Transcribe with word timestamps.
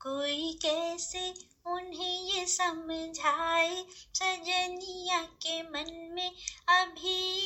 कोई 0.00 0.58
कैसे 0.62 1.34
उन्हें 1.66 2.22
ये 2.22 2.46
समझाए? 2.46 3.84
सजनिया 4.14 5.22
के 5.22 5.62
मन 5.62 6.10
में 6.12 6.32
अभी 6.68 7.40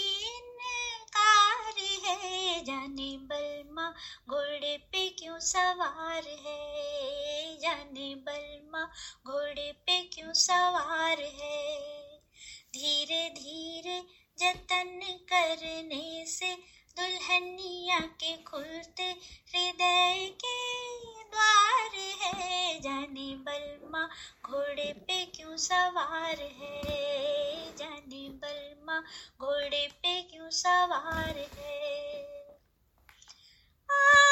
कार 1.16 1.74
है। 2.06 2.64
जाने 2.64 3.16
बलमा 3.16 3.90
घोड़े 4.28 4.78
पे 4.78 5.08
क्यों 5.08 5.38
सवार 5.38 6.22
है? 6.28 7.58
जाने 7.58 8.14
बलमा 8.14 8.84
घोड़े 9.27 9.73
पे 9.73 10.03
क्यों 10.03 10.32
सवार 10.32 11.21
है? 11.21 12.03
धीरे 12.73 13.30
धीरे 13.30 14.03
जतन 14.39 15.00
करने 15.05 16.27
से 16.27 16.57
दुल्हनिया 16.98 17.98
के 17.98 18.43
खुलते 18.43 19.05
हृदय 19.55 20.34
के 20.45 20.91
द्वार 21.32 21.94
है? 21.94 22.80
जाने 22.80 23.36
बलमा 23.36 24.09
घोड़े 24.45 24.92
पे 24.92 25.24
क्यों 25.24 25.56
सवार 25.56 26.40
है? 26.40 27.74
जाने 27.77 28.28
बलमा 28.28 29.00
घोड़े 29.40 29.88
पे 30.02 30.23
क्यों 30.23 30.50
सवार 30.50 31.38
है? 31.38 31.92
बालों 33.88 34.31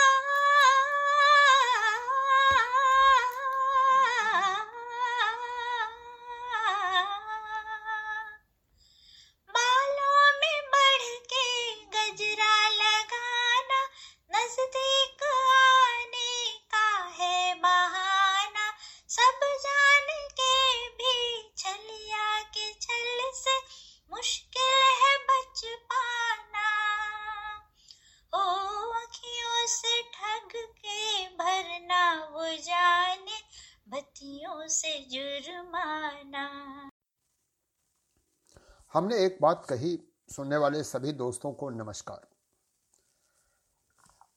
हमने 38.95 39.19
एक 39.19 39.39
बात 39.43 39.67
कही 39.69 40.01
सुनने 40.37 40.57
वाले 40.57 40.85
सभी 40.85 41.13
दोस्तों 41.13 41.53
को 41.53 41.71
नमस्कार। 41.71 42.27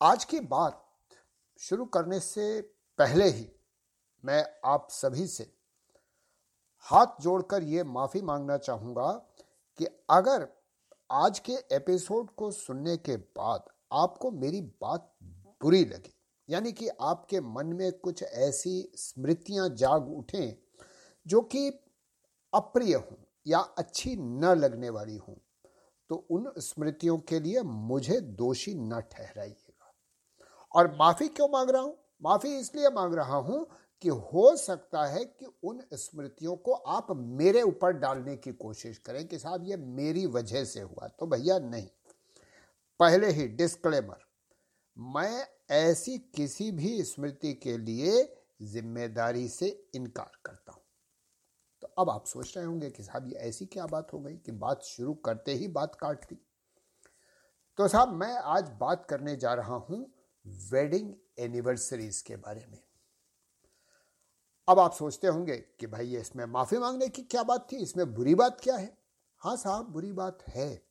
आज 0.01 0.25
की 0.25 0.39
बात 0.39 0.85
शुरू 1.59 1.85
करने 1.85 2.19
से 2.19 2.61
पहले 2.97 3.25
ही 3.25 3.51
मैं 4.25 4.45
आप 4.65 4.87
सभी 4.91 5.27
से 5.27 5.57
हाथ 6.79 7.21
जोड़कर 7.21 7.63
ये 7.63 7.83
माफ़ी 7.83 8.21
मांगना 8.21 8.57
चाहूँगा 8.57 9.11
कि 9.77 9.85
अगर 10.09 10.47
आज 11.11 11.39
के 11.39 11.53
एपिसोड 11.53 12.31
को 12.31 12.51
सुनने 12.51 12.97
के 12.97 13.17
बाद 13.17 13.65
आपको 13.91 14.31
मेरी 14.31 14.61
बात 14.61 15.15
बुरी 15.23 15.85
लगी, 15.85 16.13
यानी 16.49 16.71
कि 16.71 16.87
आपके 16.87 17.41
मन 17.41 17.65
में 17.65 17.91
कुछ 17.91 18.23
ऐसी 18.23 18.91
स्मृतियाँ 18.95 19.69
जाग 19.69 20.17
उठें 20.17 20.53
जो 21.27 21.41
कि 21.41 21.69
अप्रिय 22.53 22.95
हों 22.95 23.22
या 23.45 23.59
अच्छी 23.77 24.15
न 24.17 24.53
लगने 24.55 24.89
वाली 24.89 25.15
हों 25.17 25.35
तो 26.09 26.15
उन 26.31 26.51
स्मृतियों 26.59 27.17
के 27.19 27.39
लिए 27.39 27.61
मुझे 27.61 28.19
दोषी 28.21 28.73
न 28.75 28.99
ठहराइएगा। 29.11 29.91
और 30.71 30.91
माफ़ी 30.95 31.27
क्यों 31.29 31.47
मांग 31.49 31.69
रहा 31.69 31.81
हूँ? 31.81 31.97
माफ़ी 32.21 32.57
इसलिए 32.57 32.89
मांग 32.89 33.13
रहा 33.13 33.35
हूँ 33.37 33.65
कि 34.03 34.09
हो 34.09 34.55
सकता 34.57 35.05
है 35.05 35.23
कि 35.25 35.45
उन 35.63 35.81
स्मृतियों 35.93 36.55
को 36.57 36.73
आप 36.73 37.07
मेरे 37.11 37.61
ऊपर 37.61 37.91
डालने 37.93 38.35
की 38.35 38.51
कोशिश 38.53 38.97
करें 38.97 39.25
कि 39.27 39.37
साहब 39.39 39.63
ये 39.67 39.77
मेरी 39.77 40.25
वजह 40.27 40.63
से 40.65 40.81
हुआ 40.81 41.07
तो 41.09 41.25
भैया 41.27 41.57
नहीं। 41.59 41.87
पहले 42.99 43.27
ही 43.29 43.47
डिस्क्लेमर 43.49 44.25
मैं 44.97 45.45
ऐसी 45.71 46.17
किसी 46.35 46.71
भी 46.71 47.01
स्मृति 47.03 47.53
के 47.53 47.77
लिए 47.77 48.23
ज़िम्मेदारी 48.63 49.47
से 49.49 49.67
इनकार 49.95 50.31
करता 50.45 50.62
अब 51.97 52.09
आप 52.09 52.25
सोच 52.25 52.55
रहे 52.57 52.65
होंगे 52.65 52.89
कि 52.89 53.03
साहब 53.03 53.27
ये 53.27 53.35
ऐसी 53.39 53.65
क्या 53.65 53.85
बात 53.85 54.13
हो 54.13 54.19
गई 54.19 54.35
कि 54.35 54.51
बात 54.51 54.83
शुरू 54.83 55.13
करते 55.13 55.53
ही 55.53 55.67
बात 55.67 55.95
काट 55.95 56.23
दी। 56.23 56.39
तो 57.77 57.87
साहब 57.87 58.13
मैं 58.13 58.33
आज 58.35 58.69
बात 58.79 59.05
करने 59.05 59.35
जा 59.35 59.53
रहा 59.53 59.75
हूँ 59.75 60.05
वेडिंग 60.71 61.13
एनिवर्सरीज 61.39 62.21
के 62.21 62.35
बारे 62.35 62.65
में। 62.71 62.79
अब 64.67 64.79
आप 64.79 64.93
सोचते 64.93 65.27
होंगे 65.27 65.57
कि 65.79 65.87
भाई 65.87 66.07
ये 66.07 66.19
इसमें 66.19 66.45
माफ़ी 66.45 66.77
मांगने 66.77 67.07
की 67.07 67.21
क्या 67.21 67.43
बात 67.43 67.67
थी? 67.71 67.77
इसमें 67.77 68.13
बुरी 68.13 68.35
बात 68.35 68.61
क्या 68.61 68.75
है? 68.75 68.97
हाँ 69.41 69.55
साहब, 69.57 69.85
बुरी 69.85 70.11
बात 70.11 70.43
है। 70.47 70.81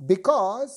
बिकॉज़ 0.00 0.72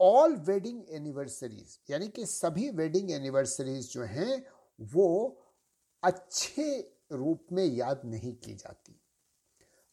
ऑल 0.00 0.36
वेडिंग 0.36 0.82
एनिवर्सरीज 0.90 1.78
यानी 1.90 2.08
कि 2.08 2.26
सभी 2.26 2.68
वेडिंग 2.70 3.10
एनिवर्सरीज 3.10 3.92
जो 3.92 4.02
हैं, 4.02 4.44
वो 4.80 5.42
अच्छे 6.02 6.97
रूप 7.12 7.46
में 7.52 7.64
याद 7.64 8.00
नहीं 8.04 8.34
की 8.34 8.54
जाती। 8.54 9.00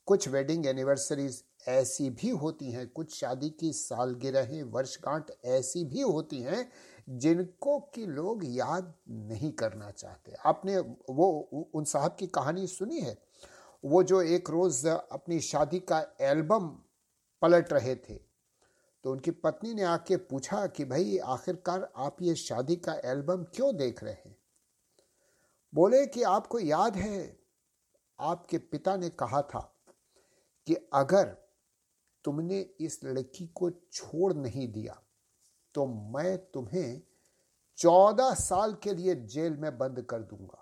कुछ 0.05 0.27
वेडिंग 0.27 0.65
एनिवर्सरीज 0.65 1.43
ऐसी 1.67 2.09
भी 2.09 2.29
होती 2.29 2.71
हैं, 2.71 2.89
कुछ 2.89 3.15
शादी 3.15 3.49
की 3.49 3.73
सालगिरहें, 3.73 4.63
वर्षगांठ 4.63 5.31
ऐसी 5.45 5.83
भी 5.83 6.01
होती 6.01 6.41
हैं, 6.41 6.71
जिनको 7.09 7.79
कि 7.79 8.05
लोग 8.05 8.41
याद 8.45 8.93
नहीं 9.09 9.51
करना 9.51 9.91
चाहते। 9.91 10.33
आपने 10.45 10.77
वो, 11.09 11.39
उन 11.73 11.83
साहब 11.83 12.15
की 12.19 12.27
कहानी 12.27 12.67
सुनी 12.67 12.99
है? 12.99 13.17
वो 13.85 14.03
जो 14.03 14.21
एक 14.21 14.49
रोज 14.49 14.85
अपनी 14.85 15.39
शादी 15.39 15.79
का 15.79 16.15
एल्बम 16.21 16.67
पलट 17.41 17.73
रहे 17.73 17.95
थे 17.95 18.25
तो 19.03 19.11
उनकी 19.11 19.31
पत्नी 19.31 19.73
ने 19.73 19.83
आके 19.83 20.17
पूछा 20.17 20.67
कि, 20.67 20.85
भाई, 20.85 21.17
आखिरकार 21.17 21.93
आप 21.97 22.17
ये 22.21 22.35
शादी 22.35 22.75
का 22.75 22.93
एल्बम 23.05 23.43
क्यों 23.43 23.75
देख 23.75 24.03
रहे 24.03 24.13
हैं? 24.13 24.37
बोले 25.75 26.05
कि 26.07 26.21
आपको 26.23 26.59
याद 26.59 26.95
है, 26.95 27.37
आपके 28.19 28.57
पिता 28.57 28.95
ने 28.97 29.09
कहा 29.11 29.41
था 29.43 29.59
कि 30.67 30.75
अगर 30.93 31.25
तुमने 32.25 32.59
इस 32.81 32.99
लड़की 33.03 33.47
को 33.55 33.69
छोड़ 33.69 34.33
नहीं 34.33 34.67
दिया 34.71 35.01
तो 35.75 35.85
मैं 35.85 36.37
तुम्हें 36.51 37.01
चौदह 37.77 38.33
साल 38.35 38.73
के 38.83 38.93
लिए 38.93 39.15
जेल 39.15 39.57
में 39.57 39.77
बंद 39.77 40.01
कर 40.01 40.19
दूँगा। 40.19 40.61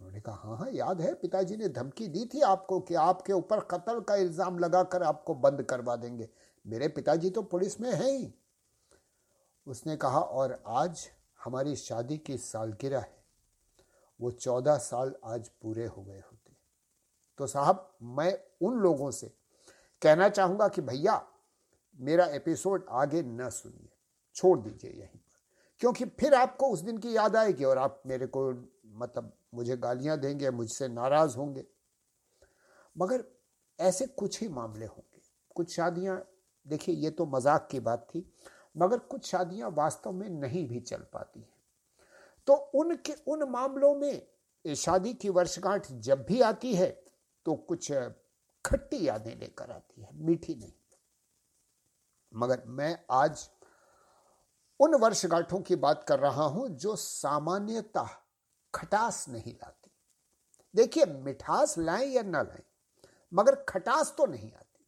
उन्होंने 0.00 0.20
कहा 0.20 0.34
हाँ 0.38 0.56
हाँ 0.58 0.70
याद 0.72 1.00
है, 1.00 1.12
पिताजी 1.14 1.56
ने 1.56 1.68
धमकी 1.68 2.08
दी 2.08 2.24
थी 2.24 2.40
आपको 2.42 2.80
कि 2.80 2.94
आपके 2.96 3.32
ऊपर 3.32 3.60
कत्ल 3.70 4.00
का 4.00 4.16
इल्ज़ाम 4.16 4.58
लगाकर 4.58 5.02
आपको 5.02 5.34
बंद 5.36 5.62
करवा 5.62 5.96
देंगे। 5.96 6.28
मेरे 6.64 6.88
पिताजी 6.88 7.30
तो 7.30 7.42
पुलिस 7.44 7.80
में 7.80 7.90
है 7.90 8.10
ही। 8.10 8.32
उसने 9.66 9.96
कहा, 9.96 10.20
और 10.20 10.62
आज 10.66 11.08
हमारी 11.40 11.76
शादी 11.76 12.18
की 12.18 12.36
सालगिरह 12.38 13.00
है। 13.00 13.16
वो 14.20 14.30
चौदह 14.30 14.76
साल 14.78 15.14
आज 15.24 15.48
पूरे 15.62 15.86
हो 15.86 16.02
गए 16.02 16.20
होते 16.20 16.36
तो 17.38 17.46
साहब, 17.46 17.88
मैं 18.02 18.38
उन 18.62 18.78
लोगों 18.78 19.10
से 19.10 19.26
कहना 20.02 20.28
चाहूँगा 20.28 20.66
कि 20.68 20.80
भैया, 20.82 21.20
मेरा 21.98 22.24
एपिसोड 22.26 22.86
आगे 22.90 23.22
न 23.22 23.48
सुनिए, 23.50 23.88
छोड़ 24.36 24.58
दीजिए 24.58 24.90
यहीं 24.90 25.18
पर, 25.18 25.38
क्योंकि 25.80 26.04
फिर 26.20 26.34
आपको 26.34 26.68
उस 26.68 26.80
दिन 26.80 26.98
की 26.98 27.16
याद 27.16 27.36
आएगी 27.36 27.64
और 27.64 27.78
आप 27.78 28.02
मेरे 28.06 28.26
को 28.26 28.50
मतलब 28.94 29.32
मुझे 29.54 29.76
गालियाँ 29.76 30.18
देंगे, 30.18 30.50
मुझसे 30.50 30.88
नाराज़ 30.88 31.36
होंगे। 31.36 31.64
मगर 32.96 33.24
ऐसे 33.78 34.06
कुछ 34.06 34.40
ही 34.40 34.48
मामले 34.48 34.86
होंगे। 34.86 35.20
कुछ 35.56 35.74
शादियाँ, 35.76 36.22
देखिए, 36.66 36.94
ये 36.94 37.10
तो 37.10 37.26
मज़ाक 37.26 37.68
की 37.70 37.80
बात 37.80 38.06
थी, 38.10 38.24
मगर 38.76 38.98
कुछ 38.98 39.26
शादियाँ 39.26 39.70
वास्तव 39.70 40.12
में 40.12 40.28
नहीं 40.30 40.66
भी 40.68 40.80
चल 40.80 41.06
पाती 41.12 41.40
हैं। 41.40 41.57
तो 42.48 42.54
उनके, 42.54 43.12
उन 43.26 43.42
मामलों 43.44 43.94
में 43.94 44.74
शादी 44.76 45.12
की 45.14 45.28
वर्षगांठ 45.28 45.86
जब 45.92 46.24
भी 46.26 46.40
आती 46.40 46.74
है 46.74 46.90
तो 47.46 47.54
कुछ 47.58 47.92
खट्टी 48.64 49.06
यादें 49.08 49.34
लेकर 49.36 49.70
आती 49.70 50.02
है, 50.02 50.10
मीठी 50.14 50.54
नहीं। 50.54 50.72
मगर 52.32 52.62
मैं 52.68 52.98
आज 53.10 53.48
उन 54.80 54.94
वर्षगांठों 54.94 55.60
की 55.60 55.76
बात 55.76 56.04
कर 56.08 56.18
रहा 56.18 56.44
हूँ 56.46 56.68
जो 56.70 56.96
सामान्यतः 56.96 58.08
खटास 58.74 59.24
नहीं 59.28 59.52
लाती। 59.52 59.90
देखिए, 60.74 61.04
मिठास 61.04 61.78
लाएँ 61.78 62.06
या 62.06 62.22
ना 62.22 62.42
लाएँ, 62.42 62.64
मगर 63.32 63.54
खटास 63.64 64.14
तो 64.18 64.26
नहीं 64.26 64.52
आती। 64.52 64.86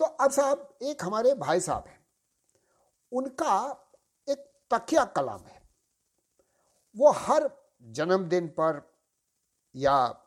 तो 0.00 0.04
अब 0.04 0.30
साहब, 0.30 0.68
एक 0.82 1.04
हमारे 1.04 1.34
भाई 1.36 1.60
साहब 1.60 1.84
हैं, 1.88 2.04
उनका 3.12 3.56
एक 4.28 4.50
तकिया 4.70 5.04
कलाम 5.06 5.40
है। 5.40 5.59
वो 6.96 7.10
हर 7.10 7.50
जन्मदिन 7.82 8.48
पर 8.48 8.92
या 9.76 10.24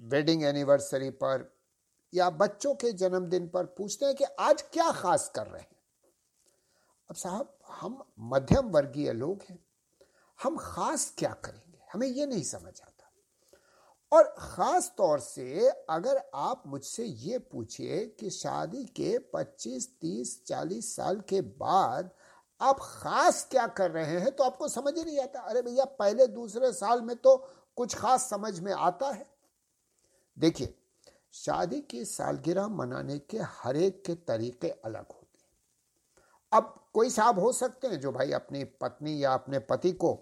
वेडिंग 0.00 0.42
एनिवर्सरी 0.42 1.10
पर 1.10 1.56
या 2.14 2.30
बच्चों 2.30 2.74
के 2.74 2.92
जन्मदिन 2.92 3.48
पर 3.48 3.64
पूछते 3.64 4.06
हैं 4.06 4.14
कि 4.14 4.24
आज 4.24 4.62
क्या 4.62 4.92
खास 4.92 5.32
कर 5.34 5.46
रहे 5.46 5.62
हैं। 5.62 5.76
अब 7.10 7.16
साहब 7.16 7.58
हम 7.68 8.04
मध्यम 8.18 8.68
वर्गीय 8.68 9.12
लोग 9.12 9.42
हैं। 9.50 9.66
हम 10.42 10.56
खास 10.56 11.14
क्या 11.18 11.32
करेंगे? 11.32 11.78
हमें 11.92 12.06
ये 12.06 12.26
नहीं 12.26 12.42
समझ 12.42 12.80
आता। 12.80 12.92
और 14.12 14.34
ख़ास 14.38 14.94
तौर 14.98 15.20
से 15.20 15.68
अगर 15.90 16.30
आप 16.34 16.62
मुझसे 16.66 17.04
ये 17.04 17.38
पूछिए 17.38 18.06
कि 18.06 18.30
शादी 18.30 18.84
के 18.84 19.18
25, 19.18 19.98
30, 20.00 20.44
40 20.46 20.96
साल 20.96 21.20
के 21.20 21.40
बाद 21.40 22.10
आप 22.60 22.78
ख़ास 22.80 23.46
क्या 23.50 23.66
कर 23.68 23.90
रहे 23.90 24.18
हैं 24.20 24.30
तो 24.30 24.44
आपको 24.44 24.68
समझ 24.68 24.96
ही 24.98 25.04
नहीं 25.04 25.18
आता। 25.20 25.40
अरे 25.40 25.62
भैया, 25.62 25.84
पहले 25.84 26.26
दूसरे 26.26 26.72
साल 26.72 27.02
में 27.02 27.16
तो 27.16 27.36
कुछ 27.76 27.94
खास 27.94 28.28
समझ 28.30 28.58
में 28.60 28.72
आता 28.72 29.10
है। 29.10 29.26
देखिए, 30.36 30.74
शादी 31.34 31.80
की 31.80 32.04
सालगिरह 32.04 32.68
मनाने 32.68 33.18
के 33.20 33.38
हर 33.38 33.76
एक 33.76 34.02
के 34.04 34.14
तरीके 34.14 34.68
अलग 34.68 35.06
होते 35.06 35.38
हैं। 35.38 35.48
अब 36.52 36.74
कोई 36.92 37.10
साहब 37.10 37.38
हो 37.38 37.52
सकते 37.52 37.88
हैं 37.88 38.00
जो 38.00 38.12
भाई 38.12 38.32
अपनी 38.32 38.64
पत्नी 38.80 39.22
या 39.24 39.34
अपने 39.34 39.58
पति 39.58 39.92
को 39.92 40.18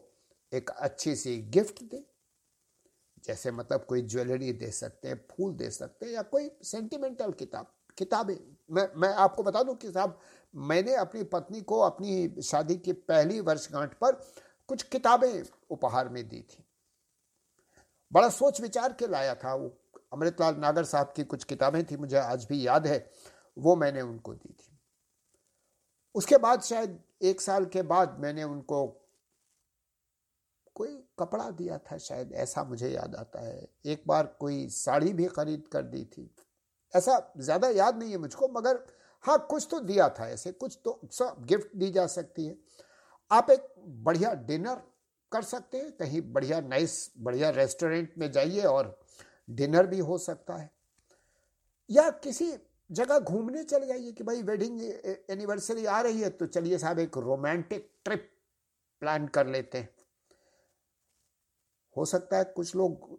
एक 0.53 0.71
अच्छी 0.71 1.15
सी 1.17 1.37
गिफ्ट 1.51 1.83
दे। 1.83 2.05
जैसे 3.25 3.51
मतलब 3.51 3.85
कोई 3.85 4.03
ज्वेलरी 4.03 4.53
दे 4.53 4.71
सकते 4.71 5.09
हैं, 5.09 5.25
फूल 5.31 5.53
दे 5.55 5.71
सकते 5.71 6.07
हैं 6.07 6.13
या 6.13 6.23
कोई 6.23 6.51
सेंटिमेंटल 6.63 7.33
किताब, 7.33 7.73
किताबें 7.99 8.37
मैं 8.71 8.89
मैं 8.97 9.09
आपको 9.09 9.43
बता 9.43 9.63
दूँ 9.63 9.77
कि 9.77 9.91
साहब, 9.93 10.21
मैंने 10.55 10.95
अपनी 10.95 11.23
पत्नी 11.23 11.61
को 11.61 11.79
अपनी 11.81 12.43
शादी 12.43 12.77
की 12.77 12.93
पहली 12.93 13.41
वर्षगांठ 13.41 13.95
पर 13.95 14.13
कुछ 14.69 14.83
किताबें 14.83 15.45
उपहार 15.71 16.09
में 16.09 16.29
दी 16.29 16.41
थी। 16.41 16.65
बड़ा 18.13 18.29
सोच 18.29 18.61
विचार 18.61 18.93
के 18.93 19.07
लाया 19.07 19.35
था 19.35 19.55
वो। 19.55 19.81
अमृतलाल 20.13 20.57
नागर 20.57 20.85
साहब 20.85 21.13
की 21.17 21.25
कुछ 21.25 21.45
किताबें 21.45 21.85
थी, 21.85 21.97
मुझे 21.97 22.17
आज 22.17 22.45
भी 22.45 22.67
याद 22.67 22.87
है, 22.87 23.11
वो 23.59 23.77
मैंने 23.77 24.01
उनको 24.01 24.35
दी 24.35 24.53
थी। 24.53 24.79
उसके 26.15 26.37
बाद 26.37 26.63
शायद 26.63 27.03
एक 27.23 27.41
साल 27.41 27.65
के 27.65 27.83
बाद 27.83 28.17
मैंने 28.21 28.45
उनको 28.45 28.87
कोई 30.75 31.05
कपड़ा 31.19 31.51
दिया 31.51 31.79
था, 31.79 31.99
शायद 31.99 32.33
ऐसा 32.33 32.65
मुझे 32.65 32.89
याद 32.89 33.15
आता 33.15 33.41
है। 33.41 33.69
एक 33.87 34.05
बार 34.07 34.27
कोई 34.27 34.69
साड़ी 34.69 35.13
भी 35.13 35.25
खरीद 35.25 35.69
कर 35.73 35.83
दी 35.83 36.05
थी। 36.05 36.35
ऐसा 36.95 37.33
ज़्यादा 37.39 37.69
याद 37.71 37.99
नहीं 37.99 38.11
है 38.11 38.19
मुझको, 38.19 38.49
मगर 38.49 38.85
हाँ 39.25 39.39
कुछ 39.51 39.67
तो 39.71 39.81
दिया 39.81 40.09
था 40.11 40.29
ऐसे, 40.29 40.53
कुछ 40.53 40.79
तो 40.85 41.01
सब 41.13 41.45
गिफ्ट 41.47 41.77
दी 41.77 41.91
जा 41.91 42.07
सकती 42.09 42.47
है। 42.47 42.57
आप 43.31 43.51
एक 43.51 43.67
बढ़िया 44.05 44.33
डिनर 44.43 44.83
कर 45.33 45.43
सकते 45.45 45.79
हैं, 45.79 45.91
कहीं 45.93 46.21
बढ़िया 46.33 46.61
नाइस, 46.61 47.13
बढ़िया 47.19 47.51
रेस्टोरेंट 47.53 48.13
में 48.19 48.31
जाइए 48.33 48.63
और 48.65 48.99
डिनर 49.51 49.87
भी 49.87 49.99
हो 50.01 50.19
सकता 50.19 50.57
है। 50.57 50.71
या 51.91 52.09
किसी 52.21 52.53
जगह 52.91 53.19
घूमने 53.19 53.63
चले 53.65 53.87
जाइए 53.87 54.13
कि 54.13 54.25
भाई 54.25 54.43
वेडिंग 54.43 54.81
एनिवर्सरी 55.31 55.85
आ 55.87 56.01
रही 56.01 56.21
है 56.21 56.31
तो 56.31 56.47
चलिए 56.47 56.79
साहब 56.79 56.99
एक 56.99 57.17
रोमांटिक 57.19 57.91
ट्रिप 58.05 58.31
प्लान 59.03 59.27
कर 59.29 59.47
लेते 59.47 59.79
हैं। 59.79 59.89
हो 61.97 62.05
सकता 62.05 62.37
है 62.37 62.45
कुछ 62.47 62.75
लोग 62.77 63.19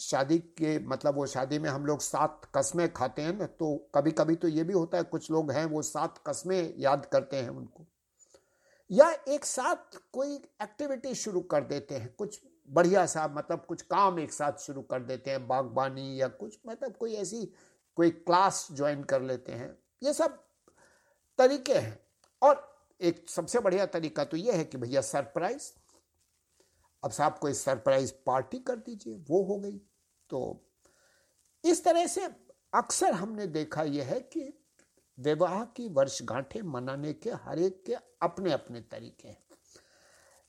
शादी 0.00 0.38
के 0.38 0.78
मतलब 0.78 1.14
वो 1.14 1.26
शादी 1.26 1.58
में 1.58 1.68
हम 1.70 1.86
लोग 1.86 2.00
सात 2.00 2.40
कस्में 2.54 2.92
खाते 2.92 3.22
हैं 3.22 3.32
ना 3.38 3.46
तो 3.46 3.74
कभी 3.94 4.10
कभी 4.10 4.34
तो 4.34 4.48
ये 4.48 4.64
भी 4.64 4.72
होता 4.72 4.98
है, 4.98 5.04
कुछ 5.04 5.30
लोग 5.30 5.50
हैं 5.52 5.64
वो 5.64 5.82
सात 5.82 6.22
कस्में 6.26 6.74
याद 6.78 7.06
करते 7.06 7.36
हैं 7.36 7.48
उनको। 7.48 7.86
या 8.90 9.10
एक 9.28 9.44
साथ 9.44 9.98
कोई 10.12 10.34
एक्टिविटी 10.62 11.14
शुरू 11.14 11.40
कर 11.40 11.64
देते 11.64 11.94
हैं, 11.94 12.14
कुछ 12.18 12.40
बढ़िया 12.68 13.04
सा 13.06 13.26
मतलब 13.28 13.64
कुछ 13.64 13.82
काम 13.82 14.18
एक 14.18 14.32
साथ 14.32 14.60
शुरू 14.60 14.82
कर 14.82 15.02
देते 15.02 15.30
हैं, 15.30 15.46
बागबानी 15.48 16.20
या 16.20 16.28
कुछ 16.28 16.58
मतलब 16.66 16.96
कोई 16.96 17.14
ऐसी, 17.14 17.44
कोई 17.96 18.10
क्लास 18.10 18.66
ज्वाइन 18.72 19.02
कर 19.04 19.22
लेते 19.22 19.52
हैं, 19.52 19.76
ये 20.02 20.12
सब 20.12 20.38
तरीके 21.38 21.74
हैं। 21.74 21.98
और 22.42 22.64
एक 23.00 23.28
सबसे 23.30 23.58
बढ़िया 23.58 23.86
तरीका 23.86 24.24
तो 24.24 24.36
ये 24.36 24.52
है 24.52 24.64
कि 24.64 24.78
भैया 24.78 25.00
सरप्राइज़ 25.00 25.70
अब 27.02 27.10
साहब 27.10 27.38
कोई 27.38 27.52
सरप्राइज़ 27.54 28.12
पार्टी 28.26 28.58
कर 28.58 28.76
दीजिए, 28.76 29.14
वो 29.14 29.42
हो 29.44 29.58
गई। 29.58 29.78
तो 30.30 30.62
इस 31.64 31.84
तरह 31.84 32.06
से 32.06 32.28
अक्सर 32.72 33.12
हमने 33.12 33.46
देखा 33.48 33.82
यह 33.82 34.04
है 34.04 34.20
कि 34.22 34.52
विवाह 35.18 35.62
की 35.66 35.88
वर्षगांठें 35.88 36.60
मनाने 36.62 37.12
के 37.12 37.30
हर 37.44 37.58
एक 37.58 37.82
के 37.86 37.94
अपने 38.22 38.52
अपने 38.52 38.80
तरीके 38.82 39.28
हैं। 39.28 39.38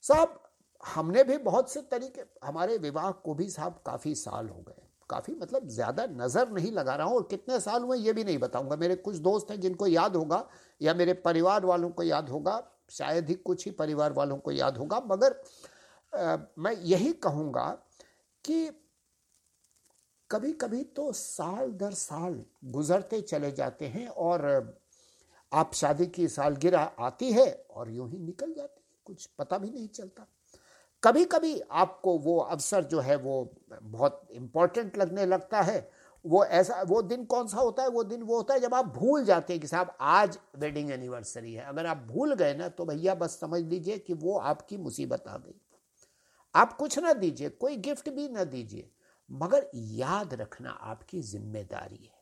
साहब, 0.03 0.39
हमने 0.83 1.23
भी 1.23 1.37
बहुत 1.39 1.71
से 1.71 1.81
तरीके, 1.81 2.21
हमारे 2.45 2.77
विवाह 2.77 3.11
को 3.11 3.33
भी 3.33 3.49
साहब 3.49 3.81
काफ़ी 3.85 4.13
साल 4.15 4.49
हो 4.49 4.61
गए। 4.61 4.83
काफ़ी 5.09 5.33
मतलब 5.35 5.67
ज़्यादा 5.69 6.05
नज़र 6.11 6.49
नहीं 6.51 6.71
लगा 6.71 6.95
रहा 6.95 7.07
हूँ 7.07 7.15
और 7.15 7.27
कितने 7.29 7.59
साल 7.59 7.83
हुए 7.83 7.97
ये 7.97 8.13
भी 8.13 8.23
नहीं 8.23 8.37
बताऊँगा। 8.37 8.75
मेरे 8.75 8.95
कुछ 8.97 9.15
दोस्त 9.17 9.51
हैं 9.51 9.59
जिनको 9.61 9.87
याद 9.87 10.15
होगा 10.15 10.43
या 10.81 10.93
मेरे 10.93 11.13
परिवार 11.15 11.65
वालों 11.65 11.89
को 11.89 12.03
याद 12.03 12.29
होगा, 12.29 12.61
शायद 12.89 13.29
ही 13.29 13.35
कुछ 13.35 13.65
ही 13.65 13.71
परिवार 13.73 14.13
वालों 14.13 14.37
को 14.37 14.51
याद 14.51 14.77
होगा, 14.77 14.99
मगर 15.05 15.41
मैं 16.13 16.75
यही 16.83 17.13
कहूँगा 17.13 17.69
कि 18.45 18.69
कभी 20.29 20.51
कभी 20.53 20.83
तो 20.95 21.11
साल 21.11 21.71
दर 21.71 21.91
साल 21.91 22.43
गुजरते 22.65 23.21
चले 23.21 23.51
जाते 23.51 23.87
हैं 23.87 24.07
और 24.07 24.45
आप 25.51 25.73
शादी 25.73 26.05
की 26.07 26.27
सालगिरह 26.27 26.91
आती 26.99 27.31
है 27.31 27.51
और 27.71 27.91
यूँ 27.91 28.09
ही 28.09 28.17
निकल 28.17 28.53
जाती 28.53 28.81
है, 28.81 28.97
कुछ 29.05 29.25
पता 29.39 29.57
भी 29.57 29.69
नहीं 29.69 29.87
चलता। 29.87 30.27
कभी 31.03 31.23
कभी 31.25 31.59
आपको 31.59 32.17
वो 32.17 32.37
अवसर 32.39 32.83
जो 32.83 32.99
है 32.99 33.15
वो 33.15 33.53
बहुत 33.73 34.27
इम्पोर्टेंट 34.31 34.97
लगने 34.97 35.25
लगता 35.25 35.61
है। 35.61 35.89
वो 36.25 36.43
ऐसा, 36.45 36.81
वो 36.81 37.01
दिन 37.01 37.23
कौन 37.25 37.47
सा 37.47 37.57
होता 37.57 37.83
है? 37.83 37.89
वो 37.89 38.03
दिन 38.03 38.23
वो 38.23 38.37
होता 38.37 38.53
है 38.53 38.59
जब 38.59 38.73
आप 38.73 38.85
भूल 38.95 39.25
जाते 39.25 39.53
हैं 39.53 39.61
कि 39.61 39.67
साहब 39.67 39.95
आज 40.01 40.37
वेडिंग 40.57 40.91
एनिवर्सरी 40.91 41.53
है। 41.53 41.65
अगर 41.65 41.85
आप 41.85 41.97
भूल 42.07 42.33
गए 42.33 42.53
ना 42.53 42.67
तो 42.69 42.85
भैया 42.85 43.15
बस 43.15 43.39
समझ 43.39 43.61
लीजिए 43.61 43.97
कि 43.97 44.13
वो 44.13 44.37
आपकी 44.39 44.77
मुसीबत 44.77 45.27
आ 45.27 45.37
गई। 45.37 45.55
आप 46.55 46.73
कुछ 46.73 46.97
ना 46.99 47.13
दीजिए, 47.13 47.49
कोई 47.49 47.75
गिफ्ट 47.77 48.09
भी 48.09 48.27
ना 48.29 48.43
दीजिए, 48.43 48.89
मगर 49.29 49.69
याद 49.73 50.33
रखना 50.33 50.69
आपकी 50.69 51.21
ज़िम्मेदारी 51.23 52.03
है। 52.05 52.15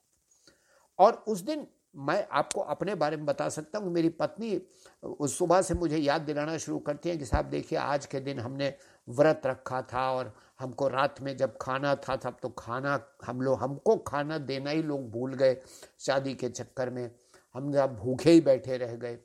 और 0.99 1.23
उस 1.27 1.39
दिन 1.41 1.67
मैं 1.97 2.25
आपको 2.31 2.61
अपने 2.61 2.93
बारे 2.95 3.17
में 3.17 3.25
बता 3.25 3.47
सकता 3.49 3.79
हूँ, 3.79 3.91
मेरी 3.91 4.09
पत्नी 4.11 4.59
उस 5.03 5.37
सुबह 5.37 5.61
से 5.61 5.73
मुझे 5.73 5.97
याद 5.97 6.21
दिलाना 6.21 6.57
शुरू 6.57 6.79
करती 6.79 7.09
है 7.09 7.17
कि 7.17 7.25
साहब 7.25 7.45
देखिए, 7.45 7.77
आज 7.79 8.05
के 8.05 8.19
दिन 8.19 8.39
हमने 8.39 8.73
व्रत 9.07 9.41
रखा 9.45 9.81
था 9.83 10.09
और 10.11 10.33
हमको 10.59 10.87
रात 10.87 11.21
में 11.21 11.35
जब 11.37 11.57
खाना 11.61 11.95
था, 11.97 12.15
तब 12.15 12.37
तो 12.41 12.49
खाना 12.49 12.99
हम 13.25 13.41
लोग, 13.41 13.59
हमको 13.59 13.95
खाना 13.97 14.37
देना 14.39 14.69
ही 14.69 14.81
लोग 14.83 15.09
भूल 15.11 15.33
गए 15.33 15.57
शादी 15.99 16.33
के 16.33 16.49
चक्कर 16.49 16.89
में। 16.89 17.09
हम 17.55 17.71
जब 17.73 17.95
भूखे 17.95 18.31
ही 18.31 18.41
बैठे 18.41 18.77
रह 18.77 18.95
गए। 18.95 19.17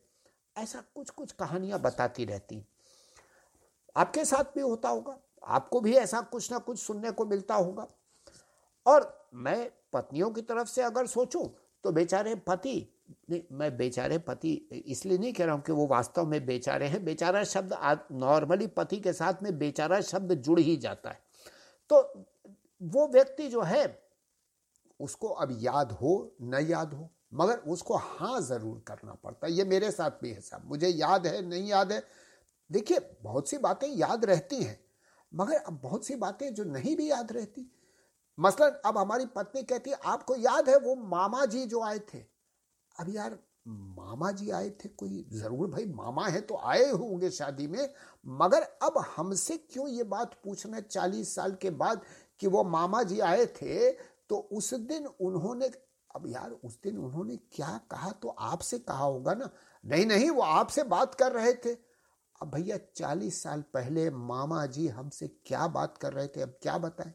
ऐसा 0.57 0.83
कुछ 0.95 1.11
कुछ 1.11 1.33
कहानियाँ 1.33 1.81
बताती 1.81 2.25
रहती 2.25 2.65
आपके 3.97 4.25
साथ 4.25 4.55
भी 4.55 4.61
होता 4.61 4.89
होगा, 4.89 5.17
आपको 5.45 5.81
भी 5.81 5.95
ऐसा 5.97 6.21
कुछ 6.23 6.51
ना 6.53 6.59
कुछ 6.59 6.79
सुनने 6.79 7.11
को 7.11 7.25
मिलता 7.27 7.55
होगा। 7.55 7.87
और 8.87 9.29
मैं 9.37 9.71
पत्नियों 9.93 10.31
की 10.31 10.43
तरफ़ 10.43 10.69
से 10.69 10.83
अगर 10.83 11.07
सोचूं 11.09 11.47
तो 11.85 11.93
बेचारे 11.93 12.35
पति 12.47 12.89
मैं 13.31 13.77
बेचारे 13.77 14.19
पति 14.21 14.53
इसलिए 14.73 15.19
नहीं 15.19 15.33
कह 15.33 15.45
रहा 15.45 15.55
हूँ 15.55 15.63
कि 15.63 15.73
वो 15.73 15.87
वास्तव 15.87 16.27
में 16.27 16.45
बेचारे 16.47 16.87
हैं, 16.87 17.05
बेचारा 17.05 17.43
शब्द 17.45 17.75
नॉर्मली 18.13 18.67
पति 18.69 18.97
के 18.99 19.13
साथ 19.13 19.43
में 19.43 19.59
बेचारा 19.59 20.01
शब्द 20.03 20.33
जुड़ 20.35 20.59
ही 20.61 20.77
जाता 20.77 21.11
है। 21.11 21.19
तो 21.91 22.27
वो 22.81 23.07
व्यक्ति 23.09 23.49
जो 23.49 23.63
है, 23.63 23.99
उसको 25.01 25.29
अब 25.29 25.57
याद 25.61 25.93
हो, 25.93 26.37
न 26.43 26.67
याद 26.69 26.95
हो, 26.95 27.09
मगर 27.35 27.59
उसको 27.69 27.97
हाँ 27.97 28.41
ज़रूर 28.41 28.83
करना 28.87 29.15
पड़ता 29.15 29.47
है। 29.47 29.53
ये 29.53 29.65
मेरे 29.65 29.91
साथ 29.91 30.23
भी 30.23 30.31
है 30.31 30.41
साहब, 30.41 30.69
मुझे 30.69 30.89
याद 30.89 31.27
है, 31.27 31.43
नहीं 31.43 31.69
याद 31.69 31.93
है 31.93 32.03
देखिए, 32.71 32.99
बहुत 33.23 33.49
सी 33.49 33.59
बातें 33.59 33.89
याद 33.89 34.25
रहती 34.25 34.63
हैं, 34.63 34.79
मगर 35.33 35.57
अब 35.57 35.81
बहुत 35.83 36.07
सी 36.07 36.17
बातें 36.17 36.53
जो 36.55 36.65
नहीं 36.67 36.97
भी 36.97 37.11
याद 37.11 37.33
रहती। 37.33 37.71
मसलन, 38.39 38.81
अब 38.87 38.99
हमारी 38.99 39.27
पत्नी 39.27 39.63
कहती 39.63 39.91
है, 39.91 39.97
आपको 40.05 40.37
याद 40.37 40.69
है 40.69 40.77
वो 40.79 40.95
मामा 40.97 41.45
जी 41.47 41.65
जो 41.67 41.83
आए 41.83 41.99
थे? 42.09 42.19
अब 42.97 43.09
यार, 43.09 43.39
मामा 43.69 44.31
जी 44.33 44.51
आए 44.51 44.71
थे? 44.71 44.89
कोई 44.91 45.25
ज़रूर 45.33 45.69
भाई, 45.71 45.85
मामा 45.87 46.27
है 46.29 46.41
तो 46.41 46.57
आए 46.59 46.89
होंगे 46.91 47.31
शादी 47.31 47.67
में, 47.67 47.89
मगर 48.27 48.63
अब 48.83 48.99
हमसे 49.17 49.57
क्यों 49.59 49.89
ये 49.89 50.03
बात 50.05 50.35
पूछना 50.45 50.81
चालीस 50.81 51.35
साल 51.35 51.55
के 51.63 51.71
बाद 51.73 52.03
कि 52.41 52.47
वो 52.47 52.65
मामा 52.67 53.03
जी 53.03 53.21
आए 53.23 53.47
थे 53.55 53.91
तो 54.31 54.37
उस 54.53 54.73
दिन 54.75 55.07
उन्होंने, 55.07 55.67
अब 56.11 56.27
यार, 56.29 56.51
उस 56.51 56.79
दिन 56.85 56.99
उन्होंने 56.99 57.37
क्या 57.53 57.79
कहा? 57.91 58.11
तो 58.13 58.29
आपसे 58.29 58.79
कहा 58.81 59.05
होगा 59.05 59.35
ना। 59.35 59.51
नहीं 59.85 60.07
नहीं, 60.07 60.31
वो 60.31 60.43
आपसे 60.43 60.83
बात 60.85 61.15
कर 61.15 61.33
रहे 61.33 61.53
थे। 61.57 61.75
अब 62.43 62.51
भैया 62.51 62.77
चालीस 62.97 63.43
साल 63.43 63.63
पहले 63.63 64.11
मामा 64.11 64.67
जी 64.67 64.89
हमसे 64.89 65.29
क्या 65.29 65.67
बात 65.67 65.99
कर 65.99 66.13
रहे 66.13 66.29
थे, 66.29 66.41
अब 66.41 66.59
क्या 66.63 66.79
बताएँ? 66.79 67.15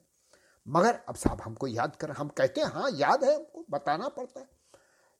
मगर 0.68 1.00
अब 1.10 1.16
साहब 1.16 1.42
हमको 1.42 1.68
याद 1.68 1.96
कर, 1.96 2.12
हम 2.12 2.28
कहते 2.28 2.62
हैं 2.62 2.68
हाँ 2.68 2.90
याद 2.94 3.24
है 3.24 3.36
हमको, 3.36 3.66
बताना 3.70 4.10
पड़ता 4.10 4.40
है। 4.40 4.50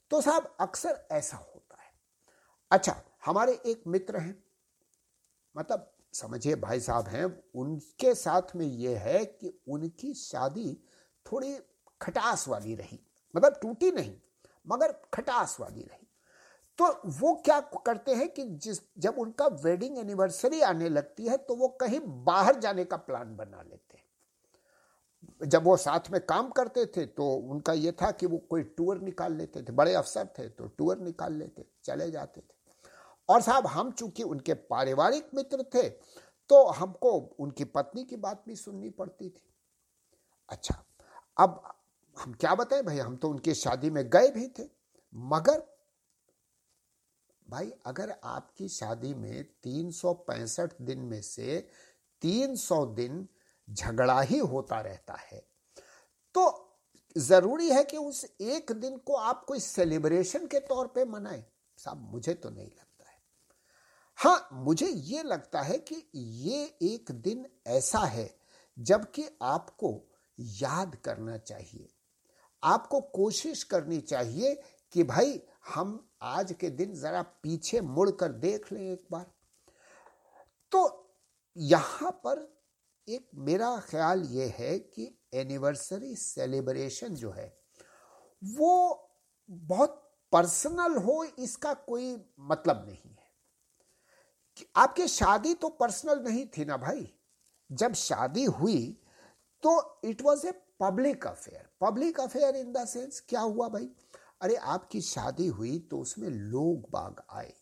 तो 0.10 0.22
साहब 0.22 0.58
अक्सर 0.60 1.08
ऐसा 1.12 1.38
होता 1.38 1.82
है। 1.82 1.94
अच्छा 2.72 3.02
हमारे 3.26 3.62
एक 3.66 3.84
मित्र 3.88 4.18
हैं। 4.18 4.44
मतलब 5.58 5.92
समझिए 6.14 6.56
भाई 6.56 6.80
साहब 6.80 7.08
हैं, 7.08 7.44
उनके 7.56 8.16
साथ 8.16 8.56
में 8.56 8.66
ये 8.66 8.96
है 8.96 9.26
कि 9.26 9.62
उनकी 9.68 10.14
शादी 10.14 10.84
थोड़ी 11.32 11.60
खटास 12.02 12.48
वाली 12.48 12.76
रही। 12.76 13.00
मतलब 13.36 13.60
टूटी 13.62 13.92
नहीं, 13.92 14.18
मगर 14.68 14.92
खटास 15.14 15.58
वाली 15.60 15.82
रही। 15.82 16.05
तो 16.80 16.86
वो 17.20 17.34
क्या 17.46 17.60
करते 17.86 18.14
हैं 18.14 18.28
कि 18.30 18.44
जिस, 18.44 18.80
जब 18.98 19.16
उनका 19.20 19.46
वेडिंग 19.64 19.98
एनिवर्सरी 19.98 20.62
आने 20.64 20.90
लगती 20.90 21.28
है 21.28 21.38
तो 21.40 21.56
वो 21.56 21.68
कहीं 21.82 22.00
बाहर 22.26 22.60
जाने 22.60 22.86
का 22.86 22.98
प्लान 23.00 23.36
बना 23.36 23.62
लेते 23.62 23.98
हैं। 23.98 24.04
जब 25.42 25.64
वो 25.64 25.76
साथ 25.78 26.10
में 26.12 26.20
काम 26.24 26.50
करते 26.50 26.86
थे 26.88 27.06
तो 27.08 27.30
उनका 27.52 27.74
ये 27.74 27.92
था 27.92 28.10
कि 28.12 28.26
वो 28.26 28.38
कोई 28.50 28.64
टूर 28.78 29.00
निकाल 29.02 29.36
लेते 29.36 29.62
थे। 29.62 29.72
बड़े 29.74 29.94
अफसर 29.94 30.28
थे 30.40 30.48
तो 30.50 30.68
टूर 30.68 31.00
निकाल 31.00 31.34
लेते, 31.34 31.66
चले 31.84 32.10
जाते 32.12 32.42
थे। 32.42 32.54
और 33.30 33.42
साहब, 33.42 33.68
हम 33.68 33.92
चूँकि 33.92 34.24
उनके 34.24 34.54
पारिवारिक 34.54 35.30
मित्र 35.36 35.64
थे 35.74 35.90
तो 36.50 36.66
हमको 36.70 37.12
उनकी 37.40 37.64
पत्नी 37.66 38.04
की 38.04 38.16
बात 38.18 38.44
भी 38.48 38.56
सुननी 38.56 38.90
पड़ती 38.92 39.30
थी। 39.30 39.44
अच्छा 40.50 40.84
अब 41.38 41.62
हम 42.18 42.34
क्या 42.34 42.54
बताएँ 42.56 42.84
भाई, 42.84 42.98
हम 42.98 43.16
तो 43.16 43.30
उनकी 43.30 43.54
शादी 43.56 43.90
में 43.90 44.04
गए 44.10 44.30
भी 44.32 44.48
थे, 44.50 44.64
मगर 45.14 45.64
भाई, 47.50 47.72
अगर 47.86 48.14
आपकी 48.24 48.68
शादी 48.70 49.14
में 49.14 49.44
तीन 49.64 49.92
दिन 50.82 51.00
में 51.00 51.22
से 51.22 51.68
300 52.22 52.86
दिन 52.86 53.28
झगड़ा 53.68 54.22
ही 54.22 54.38
होता 54.38 54.80
रहता 54.82 55.14
है 55.32 55.40
तो 56.36 56.62
ज़रूरी 57.16 57.70
है 57.70 57.84
कि 57.84 57.98
उस 57.98 58.26
एक 58.42 58.72
दिन 58.72 58.98
को 58.98 59.14
आप 59.14 59.44
कोई 59.46 59.60
सेलिब्रेशन 59.60 60.48
के 60.48 60.60
तौर 60.60 60.88
पे 60.88 61.06
मनाएँ। 61.06 61.44
साहब, 61.78 62.10
मुझे 62.12 62.34
तो 62.34 62.50
नहीं 62.50 62.66
लगता 62.66 63.10
है। 63.10 63.18
हाँ 64.18 64.50
मुझे 64.54 64.88
ये 64.88 65.24
लगता 65.24 65.62
है 65.62 65.78
कि 65.78 66.10
ये 66.16 66.64
एक 66.82 67.12
दिन 67.12 67.46
ऐसा 67.68 68.00
है 68.00 68.30
जबकि 68.80 69.26
आपको 69.42 69.94
याद 70.40 70.96
करना 70.96 71.38
चाहिए। 71.38 71.90
आपको 72.64 73.02
कोशिश 73.02 73.64
करनी 73.64 74.00
चाहिए 74.02 74.62
कि 74.94 75.04
भाई, 75.04 75.42
हम 75.76 76.10
आज 76.26 76.52
के 76.54 76.70
दिन 76.70 76.94
जरा 76.94 77.22
पीछे 77.22 77.82
मुड़कर 77.82 78.32
देख 78.32 78.72
लें 78.72 78.82
एक 78.82 79.04
बार। 79.12 79.26
तो 80.72 81.12
यहाँ 81.58 82.12
पर 82.26 82.40
एक 83.08 83.28
मेरा 83.36 83.80
ख्याल 83.80 84.24
ये 84.24 84.46
है 84.58 84.78
कि 84.80 85.20
एनिवर्सरी 85.34 86.16
सेलिब्रेशन 86.16 87.16
जो 87.16 87.32
है, 87.32 87.48
वो 88.44 89.10
बहुत 89.50 90.02
पर्सनल 90.32 90.98
हो, 90.98 91.24
इसका 91.24 91.74
कोई 91.74 92.16
मतलब 92.40 92.86
नहीं 92.88 93.12
है। 93.12 93.30
कि 94.58 94.66
आपकी 94.76 95.08
शादी 95.08 95.54
तो 95.54 95.70
पर्सनल 95.70 96.20
नहीं 96.20 96.46
थी 96.48 96.66
ना 96.66 96.78
भाई? 96.78 97.12
जब 97.72 97.94
शादी 97.94 98.44
हुई 98.46 99.02
तो 99.64 100.02
it 100.04 100.22
was 100.22 100.48
a 100.48 100.52
public 100.80 101.28
affair 101.28 101.70
public 101.82 102.20
affair 102.20 102.56
in 102.56 102.72
the 102.74 102.86
sense 102.86 103.20
क्या 103.30 103.42
हुआ 103.42 103.68
भाई? 103.70 103.90
अरे, 104.42 104.56
आपकी 104.56 105.02
शादी 105.02 105.48
हुई 105.48 105.80
तो 105.80 106.00
उसमें 106.00 106.30
लोग 106.30 106.90
बाग 106.92 107.24
आए। 107.30 107.54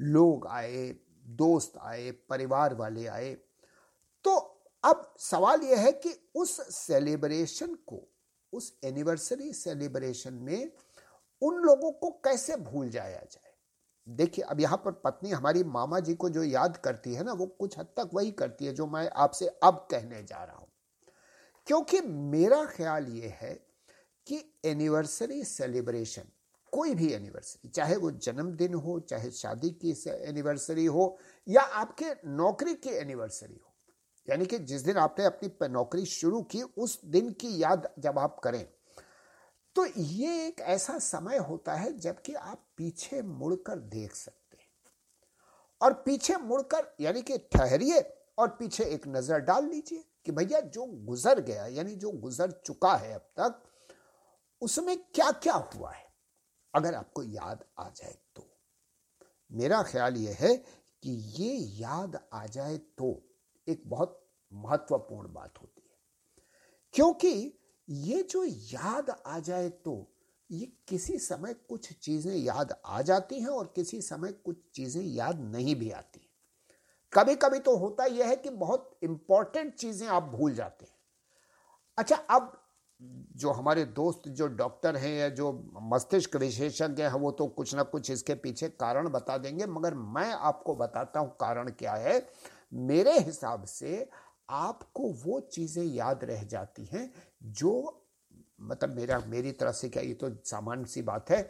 लोग 0.00 0.46
आए, 0.46 0.96
दोस्त 1.26 1.72
आए, 1.82 2.10
परिवार 2.10 2.74
वाले 2.74 3.06
आए। 3.06 3.34
तो 4.24 4.36
अब 4.84 5.14
सवाल 5.18 5.60
यह 5.60 5.80
है 5.80 5.92
कि 5.92 6.30
उस 6.34 6.76
सेलिब्रेशन 6.86 7.74
को, 7.74 8.08
उस 8.52 8.78
एनिवर्सरी 8.84 9.52
सेलिब्रेशन 9.52 10.34
में 10.34 10.72
उन 11.42 11.54
लोगों 11.54 11.92
को 11.92 12.10
कैसे 12.10 12.56
भूल 12.56 12.88
जाया 12.88 13.18
जाए? 13.18 13.52
देखिए, 14.08 14.44
अब 14.44 14.60
यहाँ 14.60 14.82
पर 14.84 14.92
पत्नी 14.92 15.30
हमारी 15.30 15.64
मामा 15.64 16.00
जी 16.00 16.14
को 16.14 16.28
जो 16.28 16.44
याद 16.44 16.76
करती 16.76 17.14
है 17.14 17.24
ना, 17.24 17.32
वो 17.32 17.46
कुछ 17.46 17.78
हद 17.78 17.86
तक 17.86 18.10
वही 18.14 18.30
करती 18.30 18.66
है 18.66 18.72
जो 18.72 18.86
मैं 18.86 19.10
आपसे 19.10 19.46
अब 19.46 19.88
कहने 19.90 20.22
जा 20.22 20.44
रहा 20.44 20.56
हूँ। 20.56 20.68
क्योंकि 21.66 22.00
मेरा 22.00 22.64
ख्याल 22.64 23.08
ये 23.08 23.28
है 23.28 23.67
कि 24.28 24.42
एनिवर्सरी 24.64 25.42
सेलिब्रेशन 25.46 26.28
कोई 26.72 26.94
भी 26.94 27.12
एनिवर्सरी 27.12 27.68
चाहे 27.70 27.96
वो 27.96 28.10
जन्मदिन 28.12 28.74
हो, 28.74 28.98
चाहे 29.00 29.30
शादी 29.30 29.70
की 29.82 29.94
एनिवर्सरी 30.08 30.84
हो, 30.86 31.18
या 31.46 31.62
आपके 31.62 32.14
नौकरी 32.26 32.74
की 32.76 32.90
एनिवर्सरी 32.92 33.54
हो। 33.54 33.74
यानी 34.28 34.46
कि 34.46 34.58
जिस 34.60 34.82
दिन 34.82 34.96
आपने 34.98 35.24
अपनी 35.24 35.68
नौकरी 35.68 36.04
शुरू 36.06 36.42
की, 36.42 36.62
उस 36.62 37.00
दिन 37.06 37.30
की 37.32 37.56
याद 37.62 37.88
जब 37.98 38.18
आप 38.18 38.40
करें 38.44 38.66
तो 39.76 39.84
ये 39.88 40.46
एक 40.46 40.60
ऐसा 40.60 40.98
समय 40.98 41.36
होता 41.38 41.74
है 41.74 41.92
जबकि 41.98 42.32
आप 42.34 42.64
पीछे 42.76 43.20
मुड़कर 43.22 43.78
देख 43.78 44.14
सकते 44.14 44.56
हैं। 44.56 44.68
और 45.80 45.92
पीछे 46.06 46.36
मुड़कर 46.36 46.94
यानी 47.00 47.22
कि 47.22 47.38
ठहरिए 47.52 48.00
और 48.38 48.48
पीछे 48.50 48.84
एक 48.84 49.06
नज़र 49.08 49.38
डाल 49.40 49.68
लीजिए 49.68 50.04
कि 50.24 50.32
भैया 50.32 50.60
जो 50.60 50.84
गुजर 50.84 51.40
गया, 51.40 51.66
यानी 51.66 51.94
जो 51.94 52.10
गुजर 52.12 52.50
चुका 52.66 52.94
है 52.94 53.14
अब 53.14 53.28
तक 53.40 53.62
उसमें 54.62 54.96
क्या 55.14 55.30
क्या 55.32 55.54
हुआ 55.54 55.92
है? 55.92 56.06
अगर 56.74 56.94
आपको 56.94 57.22
याद 57.22 57.64
आ 57.78 57.88
जाए 57.88 58.16
तो। 58.36 58.46
मेरा 59.50 59.82
ख्याल 59.82 60.16
यह 60.16 60.36
है 60.40 60.54
कि 61.02 61.10
ये 61.36 61.54
याद 61.80 62.18
आ 62.32 62.46
जाए 62.46 62.76
तो 62.98 63.10
एक 63.66 63.82
बहुत 63.86 64.20
महत्वपूर्ण 64.52 65.32
बात 65.32 65.58
होती 65.62 65.82
है। 65.82 65.96
क्योंकि 66.94 67.58
ये 67.88 68.22
जो 68.22 68.44
याद 68.44 69.10
आ 69.26 69.38
जाए 69.38 69.68
तो 69.68 69.94
ये 70.50 70.66
किसी 70.88 71.18
समय 71.18 71.54
कुछ 71.68 71.92
चीज़ें 71.92 72.34
याद 72.34 72.74
आ 72.86 73.00
जाती 73.02 73.40
हैं 73.40 73.48
और 73.48 73.72
किसी 73.76 74.00
समय 74.02 74.32
कुछ 74.44 74.56
चीज़ें 74.74 75.02
याद 75.02 75.40
नहीं 75.46 75.74
भी 75.76 75.90
आती 75.90 76.20
कभी 77.12 77.34
कभी 77.34 77.58
तो 77.58 77.76
होता 77.76 78.04
यह 78.04 78.28
है 78.28 78.36
कि 78.36 78.50
बहुत 78.50 78.98
इंपॉर्टेंट 79.02 79.74
चीज़ें 79.74 80.06
आप 80.08 80.22
भूल 80.22 80.54
जाते 80.54 80.84
हैं। 80.84 80.96
अच्छा 81.98 82.16
अब 82.16 82.52
जो 83.00 83.50
हमारे 83.50 83.84
दोस्त, 83.86 84.28
जो 84.28 84.46
डॉक्टर 84.48 84.96
हैं 84.96 85.12
या 85.12 85.28
जो 85.30 85.52
मस्तिष्क 85.84 86.36
विशेषज्ञ 86.36 87.02
हैं, 87.02 87.10
वो 87.10 87.30
तो 87.30 87.46
कुछ 87.48 87.74
ना 87.74 87.82
कुछ 87.84 88.10
इसके 88.10 88.34
पीछे 88.36 88.68
कारण 88.70 89.08
बता 89.08 89.36
देंगे, 89.38 89.66
मगर 89.66 89.94
मैं 89.94 90.32
आपको 90.32 90.74
बताता 90.76 91.20
हूँ 91.20 91.30
कारण 91.40 91.70
क्या 91.70 91.92
है। 91.94 92.26
मेरे 92.74 93.18
हिसाब 93.18 93.64
से 93.66 94.08
आपको 94.50 95.12
वो 95.24 95.38
चीज़ें 95.42 95.84
याद 95.84 96.24
रह 96.24 96.42
जाती 96.44 96.84
हैं 96.84 97.10
जो 97.42 98.04
मतलब 98.60 98.96
मेरा, 98.96 99.18
मेरी 99.26 99.52
तरफ़ 99.52 99.74
से 99.76 99.88
क्या 99.88 100.02
ये 100.02 100.14
तो 100.14 100.30
सामान्य 100.44 100.86
सी 100.86 101.02
बात 101.02 101.30
है, 101.30 101.48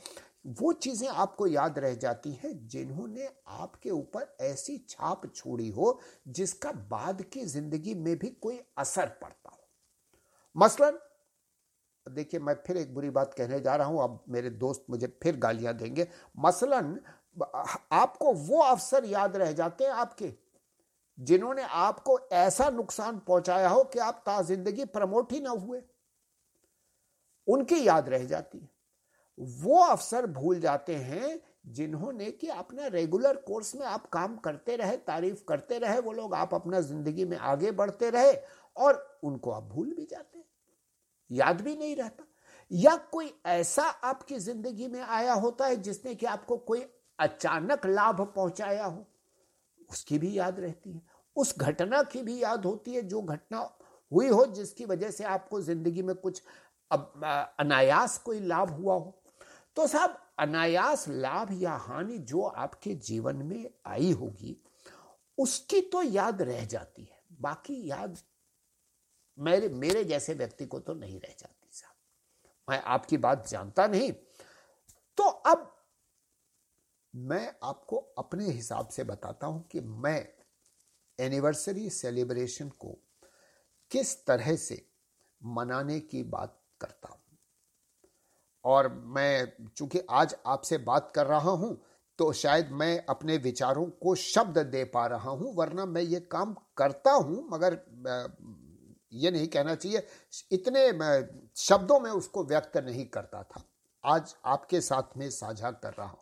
वो 0.48 0.72
चीज़ें 0.74 1.08
आपको 1.08 1.46
याद 1.46 1.78
रह 1.78 1.94
जाती 1.96 2.32
हैं 2.34 2.50
जिन्होंने 2.68 3.28
आपके 3.48 3.90
ऊपर 3.90 4.36
ऐसी 4.40 4.78
छाप 4.88 5.22
छोड़ी 5.34 5.68
हो 5.68 5.98
जिसका 6.28 6.72
बाद 6.90 7.22
की 7.32 7.44
ज़िंदगी 7.46 7.94
में 7.96 8.16
भी 8.18 8.28
कोई 8.42 8.60
असर 8.78 9.06
पड़ता 9.22 9.50
हो। 9.50 9.58
मसलन 10.56 10.98
देखिए, 12.08 12.40
मैं 12.40 12.54
फिर 12.66 12.76
एक 12.76 12.94
बुरी 12.94 13.10
बात 13.10 13.34
कहने 13.34 13.60
जा 13.60 13.76
रहा 13.76 13.86
हूँ। 13.88 14.02
अब 14.02 14.22
मेरे 14.28 14.50
दोस्त 14.50 14.84
मुझे 14.90 15.06
फिर 15.22 15.36
गालियाँ 15.36 15.74
देंगे। 15.76 16.08
मसलन, 16.38 16.98
आपको 17.92 18.32
वो 18.32 18.60
अफसर 18.62 19.04
याद 19.04 19.36
रह 19.36 19.52
जाते 19.52 19.84
हैं 19.84 19.90
आपके, 19.90 20.32
जिन्होंने 21.18 21.62
आपको 21.62 22.18
ऐसा 22.32 22.68
नुकसान 22.70 23.18
पहुँचाया 23.18 23.68
हो 23.68 23.84
कि 23.84 23.98
आप 23.98 24.22
ताजिंदगी 24.26 24.84
प्रमोट 24.86 25.32
ही 25.32 25.40
ना 25.40 25.50
हुए। 25.50 25.82
उनकी 27.48 27.86
याद 27.86 28.08
रह 28.08 28.24
जाती 28.24 28.58
है। 28.58 28.68
वो 29.38 29.78
अफसर 29.82 30.26
भूल 30.26 30.60
जाते 30.60 30.94
हैं 30.94 31.38
जिन्होंने 31.66 32.30
कि 32.30 32.48
अपना 32.48 32.86
रेगुलर 32.86 33.36
कोर्स 33.36 33.74
में 33.76 33.86
आप 33.86 34.06
काम 34.06 34.36
करते 34.36 34.76
रहे, 34.76 34.96
तारीफ़ 34.96 35.42
करते 35.48 35.78
रहे, 35.78 35.98
वो 36.00 36.12
लोग 36.12 36.34
आप 36.34 36.54
अपना 36.54 36.80
ज़िंदगी 36.80 37.24
में 37.24 37.36
आगे 37.36 37.70
बढ़ते 37.72 38.10
रहे 38.10 38.32
और 38.76 39.20
उनको 39.22 39.50
आप 39.50 39.62
भूल 39.64 39.92
भी 39.92 40.04
जाते 40.04 40.38
याद 41.30 41.60
भी 41.60 41.76
नहीं 41.76 41.96
रहता। 41.96 42.24
या 42.70 42.94
कोई 43.12 43.32
ऐसा 43.46 43.82
आपकी 43.82 44.38
ज़िंदगी 44.38 44.86
में 44.88 45.00
आया 45.00 45.32
होता 45.34 45.66
है 45.66 45.76
जिसने 45.76 46.14
कि 46.14 46.26
आपको 46.26 46.56
कोई 46.58 46.84
अचानक 47.18 47.86
लाभ 47.86 48.20
पहुँचाया 48.26 48.84
हो, 48.84 49.06
उसकी 49.90 50.18
भी 50.18 50.36
याद 50.38 50.60
रहती 50.60 50.92
है। 50.92 51.02
उस 51.36 51.54
घटना 51.58 52.02
की 52.02 52.22
भी 52.22 52.42
याद 52.42 52.64
होती 52.66 52.94
है, 52.94 53.02
जो 53.02 53.22
घटना 53.22 53.58
हुई 54.12 54.28
हो 54.28 54.44
जिसकी 54.46 54.84
वजह 54.84 55.10
से 55.10 55.24
आपको 55.26 55.60
ज़िंदगी 55.60 56.02
में 56.02 56.14
कुछ 56.16 56.42
अब 56.90 57.20
अनायास 57.60 58.18
कोई 58.18 58.40
लाभ 58.40 58.70
हुआ 58.70 58.94
हो। 58.94 59.14
तो 59.76 59.86
साहब, 59.86 60.16
अनायास 60.38 61.04
लाभ 61.08 61.52
या 61.52 61.72
हानि 61.78 62.18
जो 62.20 62.42
आपके 62.42 62.94
जीवन 62.94 63.36
में 63.38 63.68
आई 63.86 64.10
होगी, 64.12 64.56
उसकी 65.38 65.80
तो 65.82 66.02
याद 66.02 66.42
रह 66.42 66.64
जाती 66.64 67.02
है। 67.02 67.20
बाकी 67.40 67.82
याद 67.90 68.16
मेरे 69.38 69.68
मेरे 69.68 70.04
जैसे 70.04 70.34
व्यक्ति 70.34 70.66
को 70.66 70.78
तो 70.80 70.94
नहीं 70.94 71.18
रह 71.20 71.34
जाती 71.38 71.68
साहब। 71.72 71.94
मैं 72.68 72.80
आपकी 72.84 73.16
बात 73.16 73.48
जानता 73.48 73.86
नहीं। 73.86 74.12
तो 75.18 75.24
अब 75.24 75.70
मैं 77.14 77.52
आपको 77.64 77.96
अपने 78.18 78.44
हिसाब 78.44 78.88
से 78.88 79.04
बताता 79.04 79.46
हूँ 79.46 79.66
कि 79.72 79.80
मैं 79.80 80.26
एनिवर्सरी 81.18 81.88
सेलिब्रेशन 81.90 82.68
को 82.78 82.96
किस 83.90 84.16
तरह 84.26 84.54
से 84.56 84.84
मनाने 85.40 85.98
की 86.00 86.22
बात 86.24 86.58
करता 86.80 87.08
हूँ। 87.08 87.16
और 88.64 88.88
मैं, 88.88 89.52
चूँकि 89.76 90.00
आज 90.10 90.34
आपसे 90.46 90.78
बात 90.80 91.12
कर 91.14 91.26
रहा 91.26 91.50
हूँ 91.52 91.76
तो 92.18 92.32
शायद 92.32 92.70
मैं 92.72 93.04
अपने 93.06 93.36
विचारों 93.36 93.84
को 94.02 94.14
शब्द 94.14 94.58
दे 94.58 94.84
पा 94.84 95.06
रहा 95.06 95.30
हूँ, 95.30 95.54
वरना 95.56 95.84
मैं 95.86 96.02
ये 96.02 96.20
काम 96.22 96.54
करता 96.76 97.12
हूँ, 97.12 97.48
मगर 97.50 97.74
ये 99.12 99.30
नहीं 99.30 99.48
कहना 99.48 99.74
चाहिए। 99.74 100.06
इतने 100.52 100.90
शब्दों 101.56 102.00
में 102.00 102.10
उसको 102.10 102.44
व्यक्त 102.44 102.76
नहीं 102.76 103.06
करता 103.06 103.42
था। 103.42 103.62
आज 104.04 104.34
आपके 104.44 104.80
साथ 104.80 105.16
में 105.16 105.30
साझा 105.30 105.70
कर 105.70 105.92
रहा 105.92 106.06
हूँ। 106.06 106.18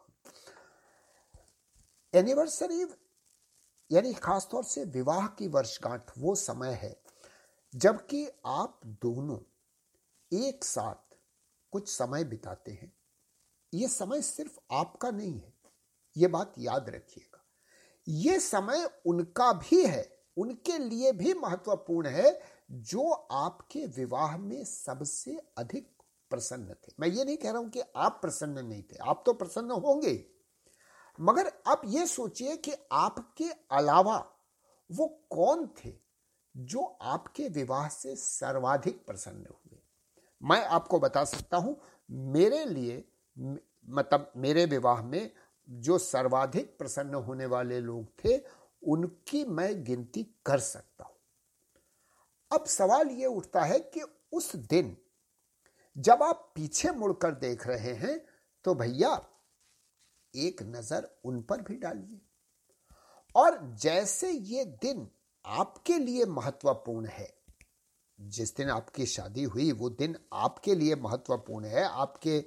एनिवर्सरी, 2.14 2.86
यानी 3.90 4.12
खासतौर 4.12 4.64
से 4.64 4.84
विवाह 4.84 5.26
की 5.26 5.48
वर्षगांठ, 5.48 6.10
वो 6.18 6.34
समय 6.34 6.72
है 6.72 6.96
जबकि 7.74 8.28
आप 8.46 8.80
दोनों 8.86 9.38
एक 10.32 10.64
साथ 10.64 11.16
कुछ 11.72 11.88
समय 11.88 12.24
बिताते 12.24 12.72
हैं। 12.72 12.92
ये 13.74 13.88
समय 13.88 14.22
सिर्फ़ 14.22 14.58
आपका 14.72 15.10
नहीं 15.10 15.34
है। 15.34 15.54
ये 16.16 16.26
बात 16.26 16.54
याद 16.58 16.90
रखिएगा। 16.90 17.44
ये 18.08 18.40
समय 18.40 18.88
उनका 19.06 19.52
भी 19.52 19.84
है, 19.86 20.24
उनके 20.36 20.78
लिए 20.78 21.12
भी 21.12 21.34
महत्वपूर्ण 21.34 22.08
है 22.08 22.55
जो 22.70 23.10
आपके 23.10 23.84
विवाह 23.86 24.36
में 24.38 24.64
सबसे 24.64 25.36
अधिक 25.58 25.88
प्रसन्न 26.30 26.74
थे। 26.74 26.92
मैं 27.00 27.08
ये 27.08 27.24
नहीं 27.24 27.36
कह 27.36 27.50
रहा 27.50 27.58
हूँ 27.58 27.70
कि 27.70 27.82
आप 27.96 28.18
प्रसन्न 28.22 28.64
नहीं 28.66 28.82
थे, 28.82 28.96
आप 28.96 29.22
तो 29.26 29.32
प्रसन्न 29.32 29.70
होंगे। 29.70 30.24
मगर 31.18 31.52
आप 31.66 31.82
ये 31.86 32.06
सोचिए 32.06 32.56
कि 32.56 32.72
आपके 32.92 33.50
अलावा 33.70 34.16
वो 34.90 35.06
कौन 35.30 35.66
थे 35.76 35.92
जो 36.54 36.84
आपके 37.02 37.48
विवाह 37.48 37.88
से 37.88 38.14
सर्वाधिक 38.16 39.04
प्रसन्न 39.06 39.46
हुए? 39.46 39.78
मैं 40.42 40.64
आपको 40.66 40.98
बता 41.00 41.24
सकता 41.24 41.56
हूँ, 41.56 41.80
मेरे 42.10 42.64
लिए 42.64 43.04
मतलब 43.88 44.32
मेरे 44.36 44.64
विवाह 44.66 45.02
में 45.02 45.30
जो 45.68 45.98
सर्वाधिक 45.98 46.76
प्रसन्न 46.78 47.14
होने 47.14 47.46
वाले 47.46 47.80
लोग 47.80 48.06
थे, 48.24 48.38
उनकी 48.82 49.44
मैं 49.44 49.84
गिनती 49.84 50.22
कर 50.46 50.58
सकता 50.58 51.04
हूँ। 51.04 51.15
अब 52.50 52.64
सवाल 52.66 53.10
यह 53.10 53.26
उठता 53.28 53.62
है 53.62 53.78
कि 53.78 54.02
उस 54.32 54.54
दिन 54.56 54.96
जब 55.96 56.22
आप 56.22 56.50
पीछे 56.54 56.90
मुड़कर 56.90 57.34
देख 57.36 57.66
रहे 57.66 57.92
हैं 57.94 58.18
तो 58.64 58.74
भैया 58.74 59.10
एक 60.34 60.62
नज़र 60.64 61.08
उन 61.24 61.40
पर 61.42 61.60
भी 61.60 61.76
डालिए। 61.76 62.20
और 63.34 63.58
जैसे 63.82 64.30
ये 64.30 64.64
दिन 64.82 65.06
आपके 65.44 65.98
लिए 65.98 66.24
महत्वपूर्ण 66.26 67.06
है, 67.06 67.28
जिस 68.18 68.54
दिन 68.56 68.70
आपकी 68.70 69.06
शादी 69.06 69.42
हुई, 69.44 69.70
वो 69.72 69.90
दिन 69.90 70.16
आपके 70.34 70.74
लिए 70.74 70.94
महत्वपूर्ण 70.96 71.64
है, 71.64 71.84
आपके 71.84 72.40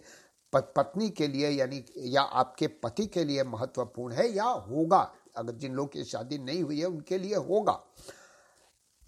पत्नी 0.53 1.09
के 1.09 1.27
लिए 1.27 1.49
यानी 1.49 1.83
या 2.07 2.21
आपके 2.21 2.67
पति 2.83 3.05
के 3.07 3.23
लिए 3.23 3.43
महत्वपूर्ण 3.45 4.13
है 4.13 4.29
या 4.29 4.43
होगा, 4.43 5.01
अगर 5.37 5.53
जिन 5.53 5.73
लोग 5.73 5.91
की 5.93 6.03
शादी 6.03 6.37
नहीं 6.37 6.63
हुई 6.63 6.79
है 6.79 6.85
उनके 6.85 7.17
लिए 7.17 7.35
होगा। 7.35 7.73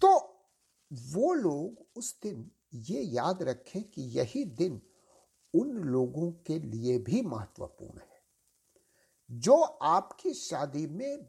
तो 0.02 0.31
वो 0.92 1.32
लोग 1.34 1.98
उस 1.98 2.18
दिन 2.22 2.50
ये 2.86 3.00
याद 3.02 3.42
रखें 3.42 3.82
कि 3.82 4.02
यही 4.18 4.44
दिन 4.56 4.80
उन 5.54 5.70
लोगों 5.84 6.30
के 6.46 6.58
लिए 6.58 6.98
भी 6.98 7.20
महत्वपूर्ण 7.22 8.00
है, 8.00 8.20
जो 9.30 9.54
आपकी 9.62 10.32
शादी 10.34 10.86
में 10.86 11.28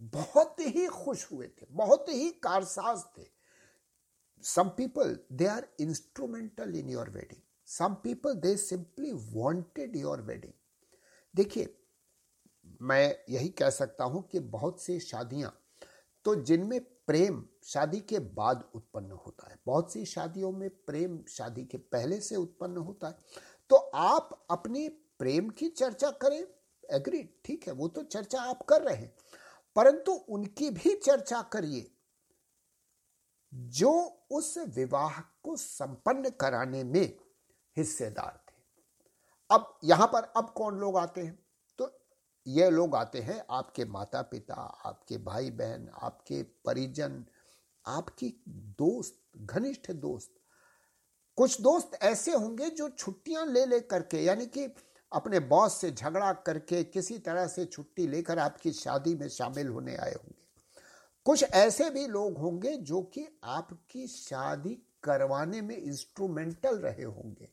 बहुत 0.00 0.60
ही 0.60 0.86
खुश 0.86 1.30
हुए 1.32 1.46
थे, 1.48 1.66
बहुत 1.66 2.08
ही 2.08 2.30
कारसाज 2.42 3.04
थे। 3.18 3.26
Some 4.44 4.68
people 4.68 5.18
they 5.32 5.46
are 5.46 5.66
instrumental 5.80 6.74
in 6.74 6.90
your 6.90 7.10
wedding 7.10 7.40
some 7.68 7.94
people 7.94 8.34
they 8.36 8.56
simply 8.56 9.12
wanted 9.12 9.96
your 9.96 10.20
wedding 10.20 10.52
देखिए, 11.34 11.74
मैं 12.82 13.16
यही 13.30 13.48
कह 13.48 13.70
सकता 13.70 14.04
हूँ 14.04 14.22
कि 14.28 14.40
बहुत 14.40 14.80
सी 14.82 14.98
शादियाँ 15.00 15.52
तो 16.24 16.34
जिनमें 16.42 16.80
प्रेम 17.08 17.46
शादी 17.64 18.00
के 18.00 18.18
बाद 18.18 18.70
उत्पन्न 18.74 19.10
होता 19.10 19.50
है। 19.50 19.58
बहुत 19.66 19.92
सी 19.92 20.04
शादियों 20.04 20.52
में 20.52 20.70
प्रेम 20.70 21.24
शादी 21.28 21.64
के 21.64 21.78
पहले 21.78 22.20
से 22.20 22.36
उत्पन्न 22.36 22.76
होता 22.76 23.08
है। 23.08 23.18
तो 23.70 23.76
आप 23.76 24.46
अपनी 24.50 24.88
प्रेम 24.88 25.50
की 25.50 25.68
चर्चा 25.68 26.10
करें। 26.10 26.46
एग्री 26.90 27.22
ठीक 27.44 27.66
है, 27.66 27.72
वो 27.72 27.88
तो 27.88 28.02
चर्चा 28.02 28.40
आप 28.40 28.62
कर 28.62 28.82
रहे 28.82 28.96
हैं। 28.96 29.16
परंतु 29.76 30.12
उनकी 30.12 30.70
भी 30.70 30.96
चर्चा 30.96 31.42
करिए। 31.42 31.94
जो 33.54 34.22
उस 34.30 34.58
विवाह 34.58 35.20
को 35.20 35.56
संपन्न 35.56 36.30
कराने 36.30 36.84
में 36.84 37.18
हिस्सेदार 37.76 38.44
थे। 38.48 38.54
अब 39.50 39.78
यहाँ 39.84 40.06
पर 40.06 40.22
अब 40.22 40.50
कौन 40.50 40.78
लोग 40.78 40.96
आते 40.96 41.20
हैं? 41.22 41.47
ये 42.46 42.70
लोग 42.70 42.94
आते 42.94 43.18
हैं 43.18 43.44
आपके 43.50 43.84
माता 43.84 44.22
पिता 44.22 44.54
आपके 44.84 45.18
भाई 45.18 45.50
बहन 45.50 45.88
आपके 46.02 46.42
परिजन, 46.42 47.24
आपकी 47.86 48.42
दोस्त, 48.48 49.22
घनिष्ठ 49.36 49.92
दोस्त। 49.92 50.34
कुछ 51.36 51.60
दोस्त 51.60 51.98
ऐसे 52.02 52.32
होंगे 52.32 52.70
जो 52.70 52.88
छुट्टियाँ 52.88 53.46
ले 53.46 53.66
ले 53.66 53.80
करके, 53.80 54.18
यानी 54.18 54.46
कि 54.46 54.74
अपने 55.12 55.40
बॉस 55.40 55.80
से 55.80 55.90
झगड़ा 55.90 56.32
करके, 56.32 56.84
किसी 56.84 57.18
तरह 57.18 57.46
से 57.46 57.64
छुट्टी 57.64 58.06
लेकर 58.06 58.38
आपकी 58.38 58.72
शादी 58.72 59.14
में 59.14 59.28
शामिल 59.28 59.68
होने 59.68 59.96
आए 59.96 60.12
होंगे। 60.12 60.46
कुछ 61.24 61.44
ऐसे 61.44 61.90
भी 61.90 62.06
लोग 62.06 62.38
होंगे 62.38 62.76
जो 62.76 63.02
कि 63.02 63.40
आपकी 63.44 64.06
शादी 64.06 64.82
करवाने 65.02 65.60
में 65.60 65.76
इंस्ट्रूमेंटल 65.76 66.78
रहे 66.78 67.04
होंगे। 67.04 67.48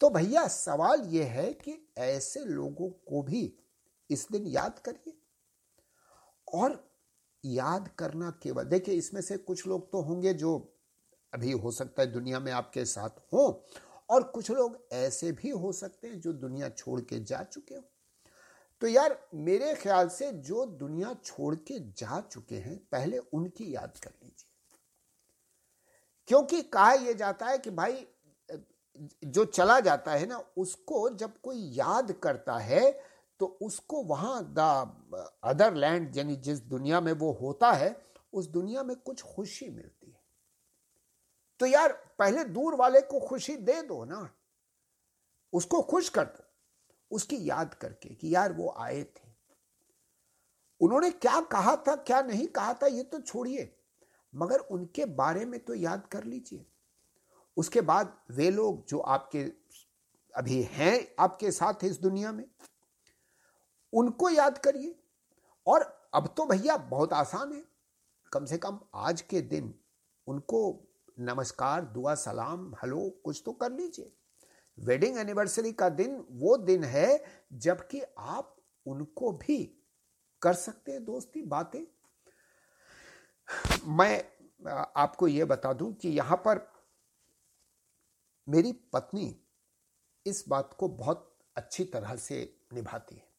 तो 0.00 0.10
भैया, 0.10 0.48
सवाल 0.48 1.00
यह 1.00 1.26
है 1.26 1.52
कि 1.52 1.88
ऐसे 1.98 2.40
लोगों 2.40 2.90
को 2.90 3.22
भी 3.22 3.58
इस 4.12 4.26
दिन 4.32 4.46
याद 4.46 4.78
करिए। 4.78 5.18
और 6.48 6.82
याद 7.44 7.88
करना 7.98 8.30
केवल, 8.42 8.64
देखिए 8.64 8.94
इसमें 8.94 9.20
से 9.20 9.36
कुछ 9.36 9.66
लोग 9.66 9.90
तो 9.92 10.00
होंगे 10.00 10.34
जो 10.34 10.58
अभी 11.32 11.52
हो 11.52 11.70
सकता 11.70 12.02
है 12.02 12.12
दुनिया 12.12 12.40
में 12.40 12.52
आपके 12.52 12.84
साथ 12.84 13.20
हो, 13.32 13.66
और 14.10 14.22
कुछ 14.24 14.50
लोग 14.50 14.78
ऐसे 14.92 15.32
भी 15.32 15.50
हो 15.50 15.72
सकते 15.72 16.08
हैं 16.08 16.20
जो 16.20 16.32
दुनिया 16.32 16.68
छोड़ 16.68 17.00
के 17.00 17.18
जा 17.20 17.42
चुके 17.42 17.74
हो। 17.74 17.82
तो 18.82 18.86
यार, 18.86 19.18
मेरे 19.34 19.74
ख्याल 19.74 20.08
से 20.08 20.30
जो 20.32 20.64
दुनिया 20.66 21.14
छोड़ 21.24 21.54
के 21.56 21.78
जा 21.78 22.20
चुके 22.20 22.56
हैं, 22.56 22.76
पहले 22.92 23.18
उनकी 23.18 23.74
याद 23.74 23.98
कर 23.98 24.10
लीजिए। 24.22 24.50
क्योंकि 26.28 26.60
कहा 26.62 26.92
यह 26.92 27.12
जाता 27.12 27.46
है 27.46 27.58
कि 27.58 27.70
भाई 27.70 28.06
जो 29.24 29.44
चला 29.44 29.78
जाता 29.80 30.12
है 30.12 30.26
ना, 30.26 30.38
उसको 30.56 31.08
जब 31.10 31.38
कोई 31.38 31.58
याद 31.72 32.12
करता 32.12 32.56
है 32.58 33.11
तो 33.42 33.58
उसको 33.62 34.02
वहाँ 34.02 34.54
द 34.58 34.58
अदर 35.44 35.74
लैंड 35.74 36.16
यानी 36.16 36.36
जिस 36.36 36.60
दुनिया 36.60 37.00
में 37.00 37.12
वो 37.12 37.32
होता 37.32 37.72
है, 37.72 38.06
उस 38.32 38.46
दुनिया 38.46 38.82
में 38.82 38.96
कुछ 38.96 39.22
खुशी 39.22 39.68
मिलती 39.68 40.10
है। 40.10 40.20
तो 41.60 41.66
यार, 41.66 41.92
पहले 41.92 42.44
दूर 42.44 42.74
वाले 42.74 43.00
को 43.00 43.20
खुशी 43.20 43.56
दे 43.56 43.82
दो 43.82 44.04
ना। 44.04 44.30
उसको 45.52 45.82
खुश 45.82 46.08
कर 46.08 46.24
दो। 46.24 46.44
उसकी 47.10 47.50
याद 47.50 47.74
करके 47.74 48.14
कि 48.14 48.34
यार, 48.34 48.52
वो 48.52 48.74
आए 48.78 49.02
थे। 49.02 49.28
उन्होंने 50.80 51.10
क्या 51.10 51.40
कहा 51.40 51.76
था, 51.76 51.96
क्या 51.96 52.22
नहीं 52.22 52.46
कहा 52.46 52.74
था, 52.74 52.86
ये 52.86 53.02
तो 53.02 53.20
छोड़िए। 53.20 53.76
मगर 54.34 54.58
उनके 54.58 55.04
बारे 55.04 55.44
में 55.44 55.60
तो 55.60 55.74
याद 55.74 56.06
कर 56.06 56.24
लीजिए। 56.24 56.66
उसके 57.56 57.80
बाद 57.80 58.22
वे 58.30 58.50
लोग 58.50 58.86
जो 58.86 58.98
आपके, 58.98 59.52
अभी 60.34 60.62
हैं 60.62 61.14
आपके 61.18 61.50
साथ 61.50 61.84
इस 61.84 62.00
दुनिया 62.00 62.32
में 62.32 62.44
उनको 63.92 64.30
याद 64.30 64.58
करिए। 64.58 64.94
और 65.66 65.82
अब 66.14 66.34
तो 66.36 66.46
भैया 66.46 66.76
बहुत 66.76 67.12
आसान 67.12 67.52
है। 67.52 67.64
कम 68.32 68.44
से 68.44 68.58
कम 68.58 68.80
आज 68.94 69.20
के 69.20 69.40
दिन 69.40 69.74
उनको 70.26 70.88
नमस्कार, 71.20 71.84
दुआ, 71.84 72.14
सलाम, 72.14 72.74
हेलो, 72.74 73.08
कुछ 73.24 73.42
तो 73.44 73.52
कर 73.52 73.72
लीजिए। 73.72 74.12
वेडिंग 74.78 75.18
एनिवर्सरी 75.18 75.72
का 75.72 75.88
दिन 75.88 76.24
वो 76.30 76.56
दिन 76.56 76.84
है 76.84 77.24
जबकि 77.52 78.02
आप 78.18 78.56
उनको 78.86 79.32
भी 79.32 79.64
कर 80.42 80.54
सकते 80.54 80.92
हैं 80.92 81.04
दोस्ती, 81.04 81.42
बातें। 81.42 81.84
मैं 83.86 84.24
आपको 84.96 85.28
यह 85.28 85.44
बता 85.44 85.72
दूँ 85.72 85.92
कि 85.94 86.08
यहाँ 86.08 86.36
पर 86.36 86.60
मेरी 88.48 88.72
पत्नी 88.92 89.36
इस 90.26 90.44
बात 90.48 90.72
को 90.72 90.88
बहुत 90.88 91.38
अच्छी 91.56 91.84
तरह 91.84 92.16
से 92.16 92.58
निभाती 92.72 93.14
है। 93.14 93.31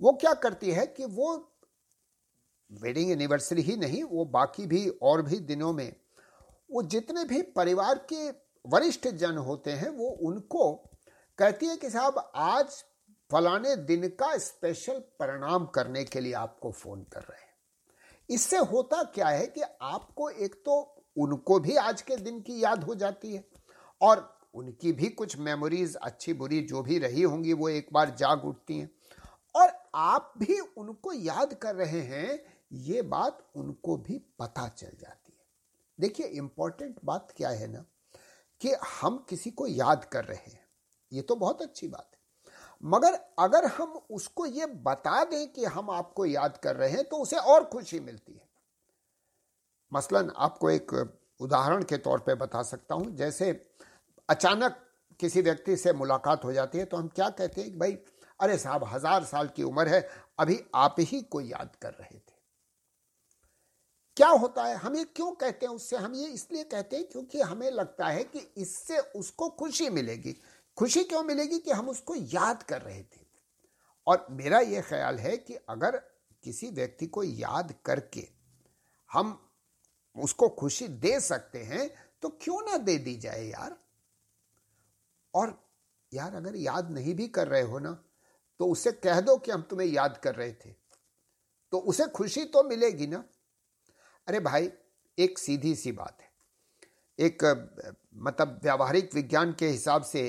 वो 0.00 0.12
क्या 0.12 0.34
करती 0.34 0.70
है 0.70 0.86
कि 0.86 1.04
वो 1.04 1.52
वेडिंग 2.70 3.10
एनिवर्सरी 3.10 3.62
ही 3.62 3.76
नहीं, 3.76 4.02
वो 4.02 4.24
बाकी 4.24 4.66
भी 4.66 4.88
और 4.88 5.22
भी 5.22 5.38
दिनों 5.38 5.72
में, 5.72 5.96
वो 6.70 6.82
जितने 6.82 7.24
भी 7.24 7.42
परिवार 7.42 8.06
के 8.12 8.30
वरिष्ठ 8.64 9.08
जन 9.08 9.36
होते 9.36 9.70
हैं, 9.70 9.88
वो 9.88 10.08
उनको 10.08 10.72
कहती 11.38 11.66
है 11.66 11.76
कि 11.76 11.90
साहब, 11.90 12.32
आज 12.36 12.84
फलाने 13.30 13.76
दिन 13.76 14.08
का 14.08 14.36
स्पेशल 14.38 14.98
परिणाम 14.98 15.66
करने 15.66 16.04
के 16.04 16.20
लिए 16.20 16.32
आपको 16.32 16.70
फ़ोन 16.70 17.02
कर 17.02 17.20
रहे 17.20 17.40
हैं। 17.40 17.54
इससे 18.30 18.56
होता 18.56 19.02
क्या 19.02 19.28
है 19.28 19.46
कि 19.46 19.62
आपको 19.82 20.30
एक 20.30 20.54
तो 20.54 21.04
उनको 21.16 21.60
भी 21.60 21.76
आज 21.76 22.02
के 22.02 22.16
दिन 22.16 22.40
की 22.40 22.64
याद 22.64 22.84
हो 22.84 22.94
जाती 22.94 23.34
है 23.34 23.44
और 24.00 24.38
उनकी 24.54 24.92
भी 24.92 25.08
कुछ 25.08 25.36
मेमोरीज 25.38 25.96
अच्छी 25.96 26.32
बुरी 26.32 26.60
जो 26.60 26.82
भी 26.82 26.98
रही 26.98 27.22
होंगी, 27.22 27.52
वो 27.52 27.68
एक 27.68 27.88
बार 27.92 28.10
जाग 28.10 28.44
उठती 28.44 28.78
हैं। 28.78 28.90
आप 29.96 30.32
भी 30.38 30.58
उनको 30.60 31.12
याद 31.12 31.54
कर 31.54 31.74
रहे 31.74 32.00
हैं, 32.02 32.40
ये 32.72 33.02
बात 33.04 33.38
उनको 33.56 33.96
भी 33.98 34.18
पता 34.38 34.66
चल 34.68 34.90
जाती 34.92 35.32
है। 35.32 35.44
देखिए 35.98 36.26
इंपॉर्टेंट 36.28 36.96
बात 37.04 37.32
क्या 37.36 37.48
है 37.50 37.66
ना, 37.66 37.84
कि 38.60 38.74
हम 38.94 39.24
किसी 39.28 39.50
को 39.50 39.66
याद 39.66 40.04
कर 40.04 40.24
रहे 40.24 40.50
हैं, 40.50 40.66
ये 41.12 41.22
तो 41.22 41.36
बहुत 41.36 41.62
अच्छी 41.62 41.88
बात 41.88 42.10
है। 42.10 42.14
मगर 42.82 43.14
अगर 43.38 43.64
हम 43.68 43.92
उसको 44.10 44.46
ये 44.46 44.66
बता 44.66 45.22
दें 45.24 45.52
कि 45.52 45.64
हम 45.66 45.90
आपको 45.90 46.26
याद 46.26 46.56
कर 46.56 46.76
रहे 46.76 46.90
हैं 46.90 47.04
तो 47.04 47.16
उसे 47.16 47.36
और 47.36 47.64
खुशी 47.64 48.00
मिलती 48.00 48.32
है। 48.32 48.48
मसलन 49.92 50.32
आपको 50.36 50.70
एक 50.70 50.92
उदाहरण 51.40 51.82
के 51.82 51.96
तौर 51.98 52.18
पे 52.18 52.34
बता 52.34 52.62
सकता 52.62 52.94
हूँ। 52.94 53.14
जैसे 53.16 53.50
अचानक 54.28 54.76
किसी 55.20 55.42
व्यक्ति 55.42 55.76
से 55.76 55.92
मुलाकात 55.92 56.44
हो 56.44 56.52
जाती 56.52 56.78
है 56.78 56.84
तो 56.84 56.96
हम 56.96 57.08
क्या 57.08 57.28
कहते 57.30 57.60
हैं 57.60 57.78
भाई 57.78 57.92
अरे 58.40 58.56
साहब, 58.58 58.84
हज़ार 58.84 59.24
साल 59.24 59.48
की 59.48 59.62
उम्र 59.62 59.88
है, 59.88 60.08
अभी 60.38 60.58
आप 60.74 60.96
ही 61.00 61.20
को 61.22 61.40
याद 61.40 61.76
कर 61.82 61.92
रहे 61.92 62.18
थे। 62.18 62.34
क्या 64.16 64.28
होता 64.28 64.64
है? 64.64 64.74
हम 64.76 64.96
ये 64.96 65.04
क्यों 65.06 65.30
कहते 65.32 65.66
हैं 65.66 65.72
उससे? 65.72 65.96
हम 65.96 66.14
ये 66.14 66.26
इसलिए 66.26 66.64
कहते 66.64 66.96
हैं 66.96 67.08
क्योंकि 67.08 67.40
हमें 67.40 67.70
लगता 67.70 68.06
है 68.08 68.24
कि 68.24 68.38
इससे 68.56 68.98
उसको 68.98 69.48
खुशी 69.50 69.88
मिलेगी। 69.90 70.32
खुशी 70.76 71.02
क्यों 71.04 71.22
मिलेगी 71.22 71.58
कि 71.58 71.70
हम 71.70 71.88
उसको 71.88 72.14
याद 72.14 72.62
कर 72.62 72.82
रहे 72.82 73.02
थे? 73.02 73.24
और 74.06 74.26
मेरा 74.30 74.60
यह 74.60 74.82
ख्याल 74.82 75.18
है 75.18 75.36
कि 75.36 75.54
अगर 75.68 75.96
किसी 76.44 76.70
व्यक्ति 76.70 77.06
को 77.06 77.22
याद 77.22 77.74
करके 77.84 78.28
हम 79.10 79.38
उसको 80.16 80.48
खुशी 80.48 80.88
दे 80.88 81.18
सकते 81.20 81.62
हैं 81.62 81.90
तो 82.22 82.28
क्यों 82.42 82.60
ना 82.62 82.76
दे 82.76 82.96
दी 82.98 83.16
जाए 83.16 83.44
यार? 83.44 83.76
और 85.34 85.58
यार, 86.12 86.34
अगर 86.34 86.56
याद 86.56 86.90
नहीं 86.90 87.14
भी 87.14 87.28
कर 87.28 87.48
रहे 87.48 87.62
हो 87.62 87.78
ना 87.78 88.02
तो 88.60 88.66
उसे 88.66 88.92
कह 88.92 89.20
दो 89.20 89.36
कि 89.36 89.50
हम 89.50 89.62
तुम्हें 89.62 89.88
याद 89.88 90.20
कर 90.24 90.34
रहे 90.34 90.52
थे। 90.52 90.70
तो 91.72 91.78
उसे 91.78 92.06
खुशी 92.06 92.44
तो 92.44 92.62
मिलेगी 92.62 93.06
ना? 93.06 93.24
अरे 94.26 94.40
भाई, 94.40 94.70
एक 95.18 95.38
सीधी 95.38 95.74
सी 95.74 95.92
बात 95.92 96.18
है। 96.20 96.30
एक 97.18 97.44
मतलब 98.14 98.60
व्यावहारिक 98.62 99.14
विज्ञान 99.14 99.52
के 99.52 99.68
हिसाब 99.68 100.02
से 100.02 100.22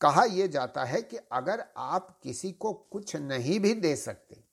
कहा 0.00 0.24
यह 0.24 0.46
जाता 0.46 0.84
है 0.84 1.00
कि 1.02 1.16
अगर 1.32 1.64
आप 1.76 2.18
किसी 2.22 2.52
को 2.52 2.72
कुछ 2.72 3.14
नहीं 3.16 3.60
भी 3.60 3.72
दे 3.74 3.94
सकते 3.96 4.44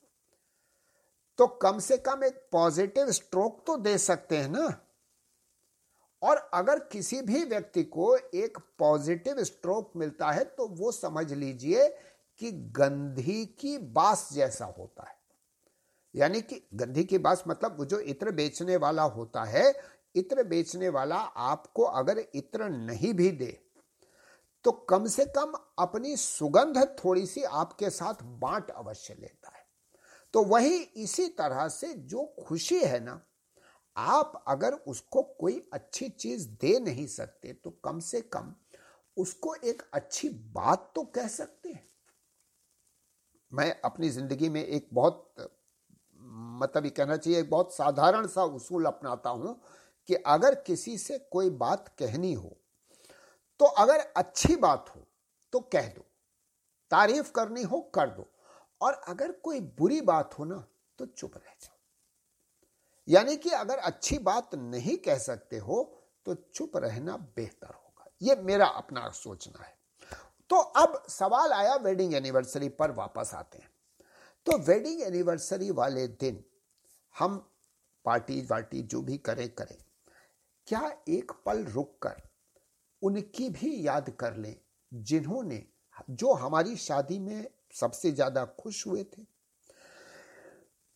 तो 1.39 1.47
कम 1.47 1.79
से 1.79 1.97
कम 1.97 2.23
एक 2.23 2.35
पॉजिटिव 2.51 3.11
स्ट्रोक 3.11 3.63
तो 3.67 3.77
दे 3.77 3.97
सकते 3.97 4.37
हैं 4.37 4.49
ना? 4.49 4.67
और 6.21 6.37
अगर 6.53 6.79
किसी 6.79 7.21
भी 7.21 7.43
व्यक्ति 7.43 7.83
को 7.83 8.15
एक 8.15 8.57
पॉजिटिव 8.79 9.43
स्ट्रोक 9.43 9.91
मिलता 9.95 10.31
है 10.31 10.43
तो 10.43 10.67
वो 10.67 10.91
समझ 10.91 11.31
लीजिए 11.33 11.87
कि 12.41 12.51
गंधी 12.51 13.45
की 13.59 13.77
बास 13.77 14.29
जैसा 14.33 14.65
होता 14.77 15.07
है। 15.09 15.15
यानी 16.15 16.41
कि 16.41 16.61
गंधी 16.73 17.03
की 17.03 17.17
बास 17.17 17.43
मतलब 17.47 17.77
वो 17.79 17.85
जो 17.85 17.99
इत्र 17.99 18.31
बेचने 18.31 18.77
वाला 18.77 19.03
होता 19.03 19.43
है, 19.43 19.73
इत्र 20.15 20.43
बेचने 20.43 20.89
वाला 20.89 21.17
आपको 21.17 21.83
अगर 21.83 22.19
इत्र 22.35 22.69
नहीं 22.69 23.13
भी 23.13 23.29
दे 23.31 23.59
तो 24.65 24.71
कम 24.71 25.07
से 25.07 25.25
कम 25.25 25.53
अपनी 25.79 26.15
सुगंध 26.17 26.77
थोड़ी 26.99 27.25
सी 27.25 27.43
आपके 27.43 27.89
साथ 27.89 28.23
बांट 28.23 28.69
अवश्य 28.71 29.15
लेता 29.19 29.49
है। 29.49 29.65
तो 30.33 30.43
वही 30.43 30.77
इसी 30.77 31.27
तरह 31.29 31.67
से 31.67 31.93
जो 31.93 32.25
खुशी 32.39 32.79
है 32.79 32.99
ना, 32.99 33.19
आप 33.95 34.43
अगर 34.47 34.73
उसको 34.73 35.21
कोई 35.39 35.59
अच्छी 35.73 36.09
चीज़ 36.09 36.47
दे 36.61 36.79
नहीं 36.79 37.07
सकते 37.07 37.53
तो 37.53 37.69
कम 37.85 37.99
से 37.99 38.21
कम 38.27 38.53
उसको 39.17 39.55
एक 39.55 39.81
अच्छी 39.93 40.29
बात 40.29 40.91
तो 40.95 41.03
कह 41.05 41.27
सकते 41.27 41.69
हैं। 41.69 41.87
मैं 43.53 43.73
अपनी 43.81 44.09
ज़िंदगी 44.09 44.49
में 44.49 44.63
एक 44.63 44.87
बहुत 44.93 45.49
मतलब 46.59 46.85
ये 46.85 46.89
कहना 46.89 47.17
चाहिए, 47.17 47.39
एक 47.39 47.49
बहुत 47.49 47.73
साधारण 47.73 48.27
सा 48.27 48.43
उसूल 48.43 48.85
अपनाता 48.85 49.29
हूँ 49.29 49.59
कि 50.09 50.15
अगर 50.15 50.55
किसी 50.57 50.97
से 50.97 51.17
कोई 51.31 51.49
बात 51.49 51.87
कहनी 51.99 52.33
हो 52.33 52.57
तो 53.59 53.65
अगर 53.65 53.99
अच्छी 54.17 54.55
बात 54.55 54.89
हो 54.95 55.01
तो 55.53 55.59
कह 55.73 55.87
दो। 55.87 56.05
तारीफ़ 56.91 57.31
करनी 57.31 57.61
हो, 57.63 57.79
कर 57.79 58.09
दो। 58.09 58.29
और 58.81 58.93
अगर 59.07 59.31
कोई 59.43 59.59
बुरी 59.77 59.99
बात 60.01 60.37
हो 60.39 60.45
ना 60.45 60.63
तो 60.99 61.05
चुप 61.07 61.37
रह 61.37 61.53
जाओ। 61.61 61.77
यानी 63.07 63.35
कि 63.37 63.49
अगर 63.51 63.77
अच्छी 63.79 64.17
बात 64.19 64.55
नहीं 64.55 64.97
कह 64.97 65.17
सकते 65.19 65.57
हो 65.57 65.83
तो 66.25 66.35
चुप 66.35 66.77
रहना 66.77 67.17
बेहतर 67.35 67.67
होगा। 67.67 68.05
ये 68.21 68.35
मेरा 68.43 68.65
अपना 68.67 69.09
सोचना 69.11 69.63
है। 69.63 69.72
तो 70.53 70.57
अब 70.57 71.01
सवाल 71.09 71.51
आया 71.51 71.75
वेडिंग 71.75 72.13
एनिवर्सरी 72.13 72.67
पर 72.69 72.91
वापस 72.91 73.31
आते 73.35 73.57
हैं। 73.57 73.69
तो 74.45 74.57
वेडिंग 74.57 75.01
एनिवर्सरी 75.01 75.69
वाले 75.71 76.07
दिन 76.07 76.43
हम 77.15 77.37
पार्टी 78.05 78.39
वार्टी 78.41 78.81
जो 78.83 79.01
भी 79.01 79.17
करें 79.17 79.47
करें। 79.49 79.75
क्या 80.67 80.91
एक 81.09 81.31
पल 81.45 81.63
रुक 81.65 81.97
कर 82.01 82.21
उनकी 83.01 83.49
भी 83.49 83.87
याद 83.87 84.09
कर 84.09 84.35
लें 84.35 84.55
जिन्होंने, 84.91 85.63
जो 86.09 86.33
हमारी 86.33 86.77
शादी 86.77 87.19
में 87.19 87.47
सबसे 87.73 88.11
ज़्यादा 88.11 88.45
खुश 88.59 88.85
हुए 88.87 89.03
थे? 89.03 89.25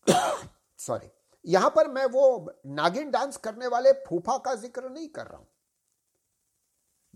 सॉरी 0.80 1.10
यहाँ 1.46 1.70
पर 1.70 1.88
मैं 1.88 2.06
वो 2.06 2.54
नागिन 2.68 3.12
डांस 3.12 3.38
करने 3.38 3.68
वाले 3.68 3.92
फूफा 4.08 4.38
का 4.38 4.56
ज़िक्र 4.56 4.90
नहीं 4.90 5.08
कर 5.08 5.28
रहा 5.28 5.38
हूँ। 5.38 5.48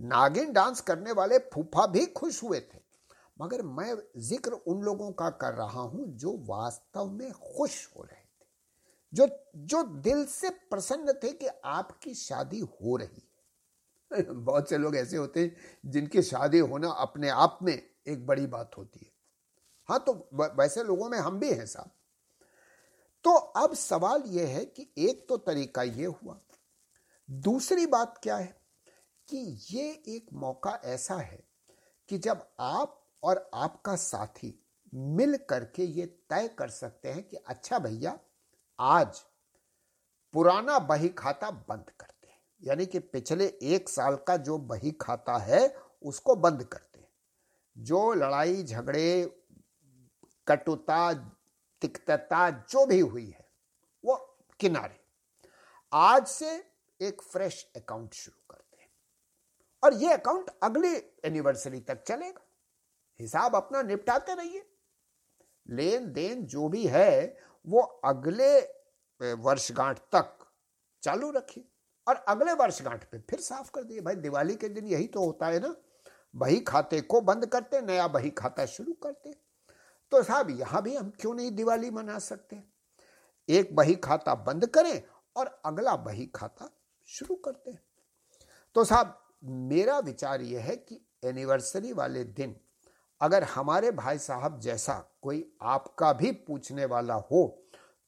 नागिन 0.02 0.54
डांस 0.54 0.82
करने 0.82 1.12
वाले 1.12 1.38
फूफा 1.38 1.88
भी 1.88 2.06
खुश 2.06 2.44
हुए 2.44 2.60
थे। 2.60 2.80
मगर 3.42 3.62
मैं 3.62 3.96
ज़िक्र 4.18 4.52
उन 4.52 4.82
लोगों 4.82 5.12
का 5.12 5.30
कर 5.30 5.54
रहा 5.54 5.82
हूँ 5.82 6.08
जो 6.08 6.38
वास्तव 6.38 7.06
में 7.06 7.32
खुश 7.32 7.90
हो 7.98 8.04
रहे 8.04 8.22
थे, 8.22 8.46
जो 9.14 9.28
जो 9.56 9.84
दिल 9.84 10.26
से 10.26 10.50
प्रसन्न 10.50 11.14
थे 11.14 11.32
कि 11.32 11.48
आपकी 11.66 12.14
शादी 12.14 12.60
हो 12.60 12.96
रही 12.96 13.22
है। 13.22 13.32
बहुत 14.34 14.70
से 14.70 14.78
लोग 14.78 14.96
ऐसे 14.96 15.18
होते 15.18 15.40
हैं 15.40 15.56
जिनकी 15.86 16.22
शादी 16.22 16.60
होना 16.60 16.90
अपने 16.90 17.30
आप 17.30 17.60
में 17.62 17.74
एक 18.08 18.26
बड़ी 18.28 18.48
बात 18.48 18.72
होती 18.78 19.00
है। 19.06 19.12
हाँ 19.90 20.00
तो 20.00 20.30
वैसे 20.34 20.84
लोगों 20.84 21.10
में 21.10 21.20
हम 21.20 21.40
भी 21.40 21.54
हैं 21.54 21.66
साहब। 21.66 21.92
तो 23.24 23.32
अब 23.32 23.74
सवाल 23.74 24.24
यह 24.26 24.48
है 24.48 24.66
कि 24.66 24.94
एक 24.98 25.26
तो 25.30 25.38
तरीका 25.38 25.84
यह 25.84 26.16
हुआ, 26.24 26.40
दूसरी 27.32 27.86
बात 27.86 28.20
क्या 28.24 28.38
है? 28.38 28.61
कि 29.30 29.58
ये 29.72 30.04
एक 30.08 30.26
मौका 30.34 30.82
ऐसा 30.86 31.16
है 31.16 31.44
कि 32.10 32.18
जब 32.18 32.50
आप 32.60 33.10
और 33.24 33.50
आपका 33.54 33.96
साथी 33.96 34.66
मिल 34.94 35.38
करके 35.38 35.84
ये 35.84 36.06
तय 36.06 36.48
कर 36.48 36.70
सकते 36.70 37.12
हैं 37.12 37.24
कि 37.24 37.38
अच्छा 37.38 37.80
भैया, 37.80 38.20
आज 38.80 39.22
पुराना 40.34 40.80
बही 40.80 41.10
खाता 41.10 41.52
बंद 41.52 41.92
करते 42.00 42.28
हैं। 42.28 42.42
यानी 42.64 42.86
कि 42.86 43.00
पिछले 43.00 43.46
एक 43.64 43.90
साल 43.90 44.16
का 44.16 44.38
जो 44.38 44.58
बही 44.58 44.92
खाता 44.92 45.38
है, 45.38 45.78
उसको 46.04 46.36
बंद 46.36 46.64
करते 46.64 47.00
हैं। 47.00 47.10
जो 47.78 48.14
लड़ाई, 48.14 48.64
झगड़े, 48.64 49.42
कटुता, 50.48 51.14
तिक्तता 51.82 52.50
जो 52.50 52.86
भी 52.86 53.00
हुई 53.00 53.30
है, 53.30 53.50
वो 54.06 54.38
किनारे। 54.60 55.00
आज 55.94 56.28
से 56.28 56.72
एक 57.02 57.22
फ्रेश 57.22 57.72
अकाउंट 57.76 58.14
शुरू 58.14 58.44
करते 58.50 58.71
और 59.84 59.94
ये 59.94 60.14
अकाउंट 60.14 60.50
अगले 60.64 60.98
एनिवर्सरी 61.26 61.80
तक 61.80 62.04
चलेगा। 62.04 62.42
हिसाब 63.20 63.56
अपना 63.56 63.82
निपटाते 63.82 64.34
रहिए। 64.34 64.68
लेन 65.70 66.14
देन 66.14 66.46
जो 66.46 66.70
भी 66.70 66.88
है, 66.88 67.38
वो 67.68 67.82
अगले 67.82 68.62
वर्षगांठ 69.34 70.00
तक 70.00 70.38
चालू 71.04 71.32
रखिए। 71.32 71.68
और 72.08 72.16
अगले 72.16 72.54
वर्षगांठ 72.54 73.04
पे 73.04 73.20
फिर 73.20 73.40
साफ़ 73.40 73.72
कर 73.72 73.84
दिए। 73.84 74.02
भाई, 74.02 74.16
दिवाली 74.16 74.56
के 74.56 74.70
दिन 74.70 74.86
यही 74.86 75.08
तो 75.08 75.26
होता 75.26 75.48
है 75.48 75.60
ना। 75.60 75.76
बही 76.36 76.60
खाते 76.60 77.02
को 77.02 77.22
बंद 77.22 77.46
करते, 77.46 77.82
नया 77.82 78.08
बही 78.08 78.30
खाता 78.30 78.66
शुरू 78.66 78.94
करते। 78.94 79.34
तो 80.12 80.24
साहब, 80.24 80.50
यहाँ 80.50 80.82
भी 80.82 80.96
हम 80.96 81.14
क्यों 81.20 81.34
नहीं 81.34 81.52
दिवाली 81.52 81.90
मना 81.90 82.20
सकते? 82.20 82.64
एक 83.50 83.76
बही 83.76 83.96
खाता 83.96 84.36
बंद 84.36 84.66
करें 84.66 85.04
और 85.36 85.62
अगला 85.66 85.96
बही 85.96 86.26
खाता 86.26 86.70
शुरू 87.08 87.36
करते। 87.36 87.72
हैं 87.72 87.84
तो 88.76 88.84
साहब 88.84 89.21
मेरा 89.44 89.98
विचार 90.00 90.42
यह 90.42 90.64
है 90.64 90.76
कि 90.78 91.00
एनिवर्सरी 91.24 91.94
वाले 91.94 92.24
दिन, 92.24 92.56
अगर 93.22 93.44
हमारे 93.44 93.92
भाई 93.92 94.18
साहब 94.18 94.60
जैसा 94.60 94.94
कोई 95.22 95.46
आपका 95.62 96.12
भी 96.14 96.32
पूछने 96.42 96.86
वाला 96.86 97.14
हो 97.32 97.58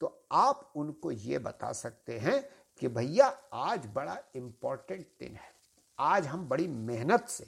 तो 0.00 0.26
आप 0.32 0.72
उनको 0.76 1.10
ये 1.10 1.38
बता 1.38 1.72
सकते 1.72 2.18
हैं 2.18 2.42
कि 2.80 2.88
भैया, 2.88 3.26
आज 3.52 3.86
बड़ा 3.94 4.16
इंपॉर्टेंट 4.36 5.06
दिन 5.20 5.34
है। 5.34 5.52
आज 5.98 6.26
हम 6.26 6.48
बड़ी 6.48 6.66
मेहनत 6.68 7.28
से, 7.28 7.44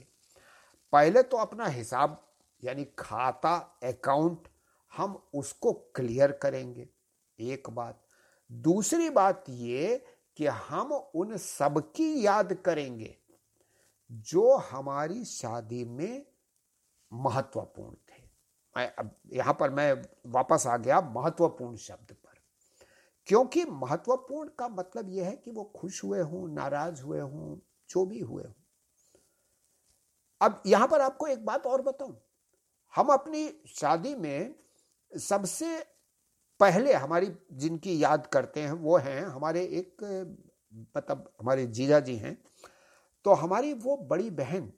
पहले 0.92 1.22
तो 1.22 1.36
अपना 1.36 1.66
हिसाब, 1.66 2.22
यानी 2.62 2.84
खाता 2.98 3.54
अकाउंट 3.82 4.48
हम 4.92 5.20
उसको 5.34 5.72
क्लियर 5.94 6.32
करेंगे, 6.32 6.88
एक 7.38 7.70
बात। 7.70 8.00
दूसरी 8.50 9.10
बात 9.10 9.44
ये 9.48 9.96
कि 10.36 10.46
हम 10.46 10.92
उन 10.92 11.36
सबकी 11.38 12.24
याद 12.26 12.52
करेंगे। 12.64 13.16
जो 14.10 14.56
हमारी 14.56 15.24
शादी 15.24 15.84
में 15.84 16.26
महत्वपूर्ण 17.12 17.94
थे। 17.94 18.22
मैं 18.76 18.94
अब 18.94 19.16
यहाँ 19.32 19.56
पर 19.60 19.70
मैं 19.70 20.08
वापस 20.26 20.66
आ 20.66 20.76
गया 20.76 21.00
महत्वपूर्ण 21.00 21.76
शब्द 21.76 22.12
पर। 22.12 22.34
क्योंकि 23.26 23.64
महत्वपूर्ण 23.64 24.48
का 24.58 24.68
मतलब 24.68 25.08
यह 25.08 25.26
है 25.26 25.36
कि 25.36 25.50
वो 25.50 25.64
खुश 25.64 26.04
हुए 26.04 26.20
हों, 26.20 26.48
नाराज़ 26.48 27.02
हुए 27.02 27.20
हों, 27.20 27.58
जो 27.90 28.06
भी 28.06 28.20
हुए 28.20 28.44
हों। 28.44 28.52
अब 30.40 30.62
यहाँ 30.66 30.88
पर 30.88 31.00
आपको 31.00 31.26
एक 31.26 31.44
बात 31.44 31.66
और 31.66 31.82
बताऊँ। 31.82 32.22
हम 32.96 33.06
अपनी 33.06 33.62
शादी 33.66 34.14
में 34.14 34.54
सबसे 35.18 35.86
पहले 36.60 36.92
हमारी 36.92 37.36
जिनकी 37.52 38.02
याद 38.02 38.26
करते 38.26 38.60
हैं 38.60 38.72
वो 38.72 38.96
हैं, 38.96 39.22
हमारे 39.22 39.64
एक 39.64 39.96
मतलब 40.96 41.32
हमारे 41.40 41.66
जीजा 41.66 42.00
जी 42.00 42.16
हैं। 42.16 42.44
तो 43.26 43.32
हमारी 43.34 43.72
वो 43.74 43.96
बड़ी 44.08 44.30
बहन, 44.30 44.72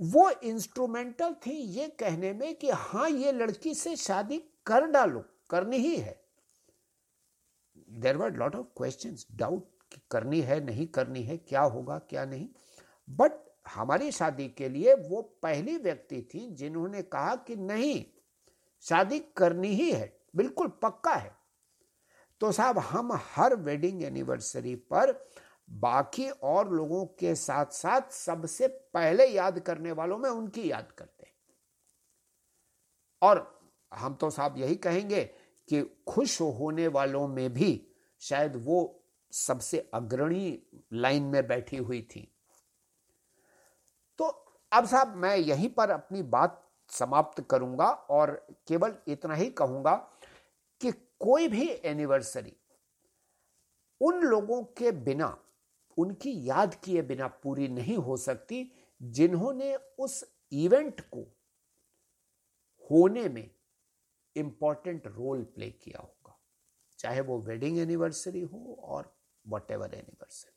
वो 0.00 0.30
इंस्ट्रूमेंटल 0.30 1.34
थी 1.46 1.52
ये 1.52 1.88
कहने 2.00 2.32
में 2.32 2.54
कि 2.54 2.70
हाँ 2.70 3.08
ये 3.10 3.32
लड़की 3.32 3.74
से 3.74 3.94
शादी 3.96 4.38
कर 4.66 4.86
डालो, 4.86 5.24
करनी 5.50 5.76
ही 5.76 5.96
है। 5.96 6.20
There 7.90 8.16
were 8.16 8.32
lot 8.32 8.54
of 8.56 8.66
question 8.76 9.16
doubt 9.36 9.68
करनी 10.10 10.40
है, 10.40 10.60
नहीं 10.64 10.86
करनी 10.86 11.22
है, 11.22 11.36
क्या 11.38 11.60
होगा, 11.60 11.98
क्या 12.00 12.24
नहीं। 12.24 12.48
बट 13.08 13.32
हमारी 13.74 14.10
शादी 14.12 14.48
के 14.48 14.68
लिए 14.68 14.94
वो 14.94 15.22
पहली 15.42 15.76
व्यक्ति 15.76 16.20
थी 16.34 16.48
जिन्होंने 16.50 17.02
कहा 17.04 17.34
कि 17.36 17.56
नहीं, 17.56 18.04
शादी 18.82 19.18
करनी 19.36 19.68
ही 19.68 19.90
है, 19.90 20.12
बिल्कुल 20.36 20.68
पक्का 20.82 21.14
है। 21.14 21.36
तो 22.40 22.52
साहब, 22.52 22.78
हम 22.78 23.12
हर 23.12 23.54
वेडिंग 23.56 24.02
एनिवर्सरी 24.04 24.74
पर 24.74 25.12
बाकी 25.68 26.28
और 26.30 26.72
लोगों 26.72 27.04
के 27.18 27.34
साथ 27.34 27.66
साथ 27.66 28.10
सबसे 28.10 28.68
पहले 28.94 29.26
याद 29.26 29.58
करने 29.58 29.92
वालों 29.92 30.18
में 30.18 30.28
उनकी 30.30 30.70
याद 30.70 30.92
करते 30.92 31.26
हैं। 31.26 31.34
और 33.22 33.60
हम 33.94 34.14
तो 34.14 34.30
साहब 34.30 34.58
यही 34.58 34.76
कहेंगे 34.76 35.24
कि 35.68 35.82
खुश 36.08 36.40
होने 36.40 36.86
वालों 36.88 37.26
में 37.28 37.52
भी 37.54 37.70
शायद 38.20 38.56
वो 38.56 39.04
सबसे 39.32 39.78
अग्रणी 39.94 40.62
लाइन 40.92 41.22
में 41.22 41.46
बैठी 41.46 41.76
हुई 41.76 42.00
थी। 42.02 42.28
तो 44.18 44.24
अब 44.72 44.86
साहब 44.86 45.16
मैं 45.16 45.36
यहीं 45.36 45.68
पर 45.68 45.90
अपनी 45.90 46.22
बात 46.22 46.64
समाप्त 46.90 47.40
करूँगा 47.50 47.90
और 48.10 48.30
केवल 48.68 48.94
इतना 49.08 49.34
ही 49.34 49.50
कहूँगा 49.50 49.94
कि 50.80 50.92
कोई 51.20 51.48
भी 51.48 51.68
एनिवर्सरी 51.84 52.56
उन 54.00 54.20
लोगों 54.20 54.62
के 54.78 54.92
बिना 54.92 55.36
उनकी 55.98 56.48
याद 56.48 56.74
किए 56.74 57.02
बिना 57.02 57.26
पूरी 57.26 57.68
नहीं 57.68 57.96
हो 57.96 58.16
सकती 58.16 58.72
जिन्होंने 59.02 59.76
उस 59.76 60.38
इवेंट 60.52 61.00
को 61.00 61.20
होने 62.90 63.28
में 63.28 63.50
इंपॉर्टेंट 64.36 65.06
रोल 65.06 65.42
प्ले 65.42 65.70
किया 65.70 66.00
होगा। 66.00 66.38
चाहे 66.98 67.20
वो 67.20 67.38
वेडिंग 67.38 67.78
एनिवर्सरी 67.78 68.40
हो 68.40 68.80
और 68.82 69.16
वट 69.48 69.70
एवर 69.70 69.94
एनिवर्सरी 69.94 70.52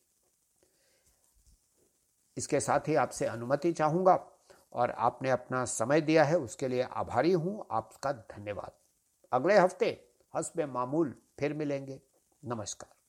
इसके 2.37 2.59
साथ 2.59 2.87
ही 2.87 2.95
आपसे 2.95 3.25
अनुमति 3.25 3.73
चाहूँगा 3.73 4.27
और 4.73 4.91
आपने 4.91 5.29
अपना 5.29 5.65
समय 5.65 6.01
दिया 6.01 6.23
है, 6.23 6.37
उसके 6.37 6.67
लिए 6.67 6.81
आभारी 6.81 7.31
हूँ। 7.31 7.67
आपका 7.71 8.11
धन्यवाद। 8.11 8.71
अगले 9.31 9.57
हफ़्ते 9.57 10.11
हसब 10.35 10.61
मामूल 10.61 11.15
फिर 11.39 11.53
मिलेंगे। 11.53 12.01
नमस्कार। 12.45 13.00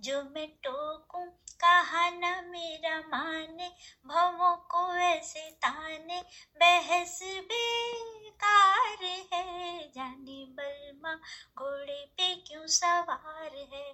जो 0.00 0.22
मैं 0.22 0.48
टोकूं 0.48 1.26
कहा 1.64 2.10
न 2.10 2.44
मेरा 2.50 3.00
माने, 3.00 3.68
भवों 4.06 4.56
को 4.56 4.94
ऐसे 4.94 5.50
ताने, 5.50 6.20
बहस 6.56 7.18
बेकार 7.22 9.04
है, 9.04 9.88
जाने 9.88 10.44
बलमा 10.44 11.14
घोड़े 11.58 12.04
पे 12.16 12.34
क्यों 12.34 12.66
सवार 12.66 13.68
है? 13.74 13.92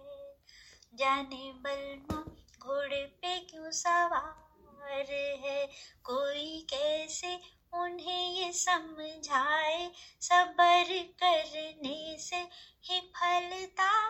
जाने 0.95 1.53
बलमा 1.53 2.21
घोड़े 2.59 3.07
पे 3.23 3.41
क्यों 3.41 3.71
सवार 3.71 5.11
है? 5.11 5.67
कोई 6.05 6.67
कैसे 6.71 7.41
उन्हें 7.75 8.33
ये 8.33 8.53
समझाए, 8.53 9.93
सबर 10.21 10.85
करने 10.93 12.17
से 12.19 12.37
ही 12.85 13.01
फलता। 13.01 14.09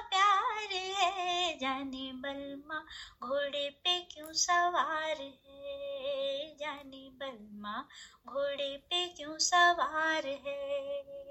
प्यार 0.00 0.72
है, 0.72 1.58
जाने 1.58 2.12
बलमा 2.12 2.84
घोड़े 3.22 3.70
पे 3.70 4.00
क्यों 4.00 4.32
सवार 4.32 5.16
है? 5.20 6.56
जाने 6.56 7.08
बलमा 7.10 7.88
घोड़े 8.26 8.76
पे 8.76 9.08
क्यों 9.08 9.38
सवार 9.38 10.26
है? 10.26 11.27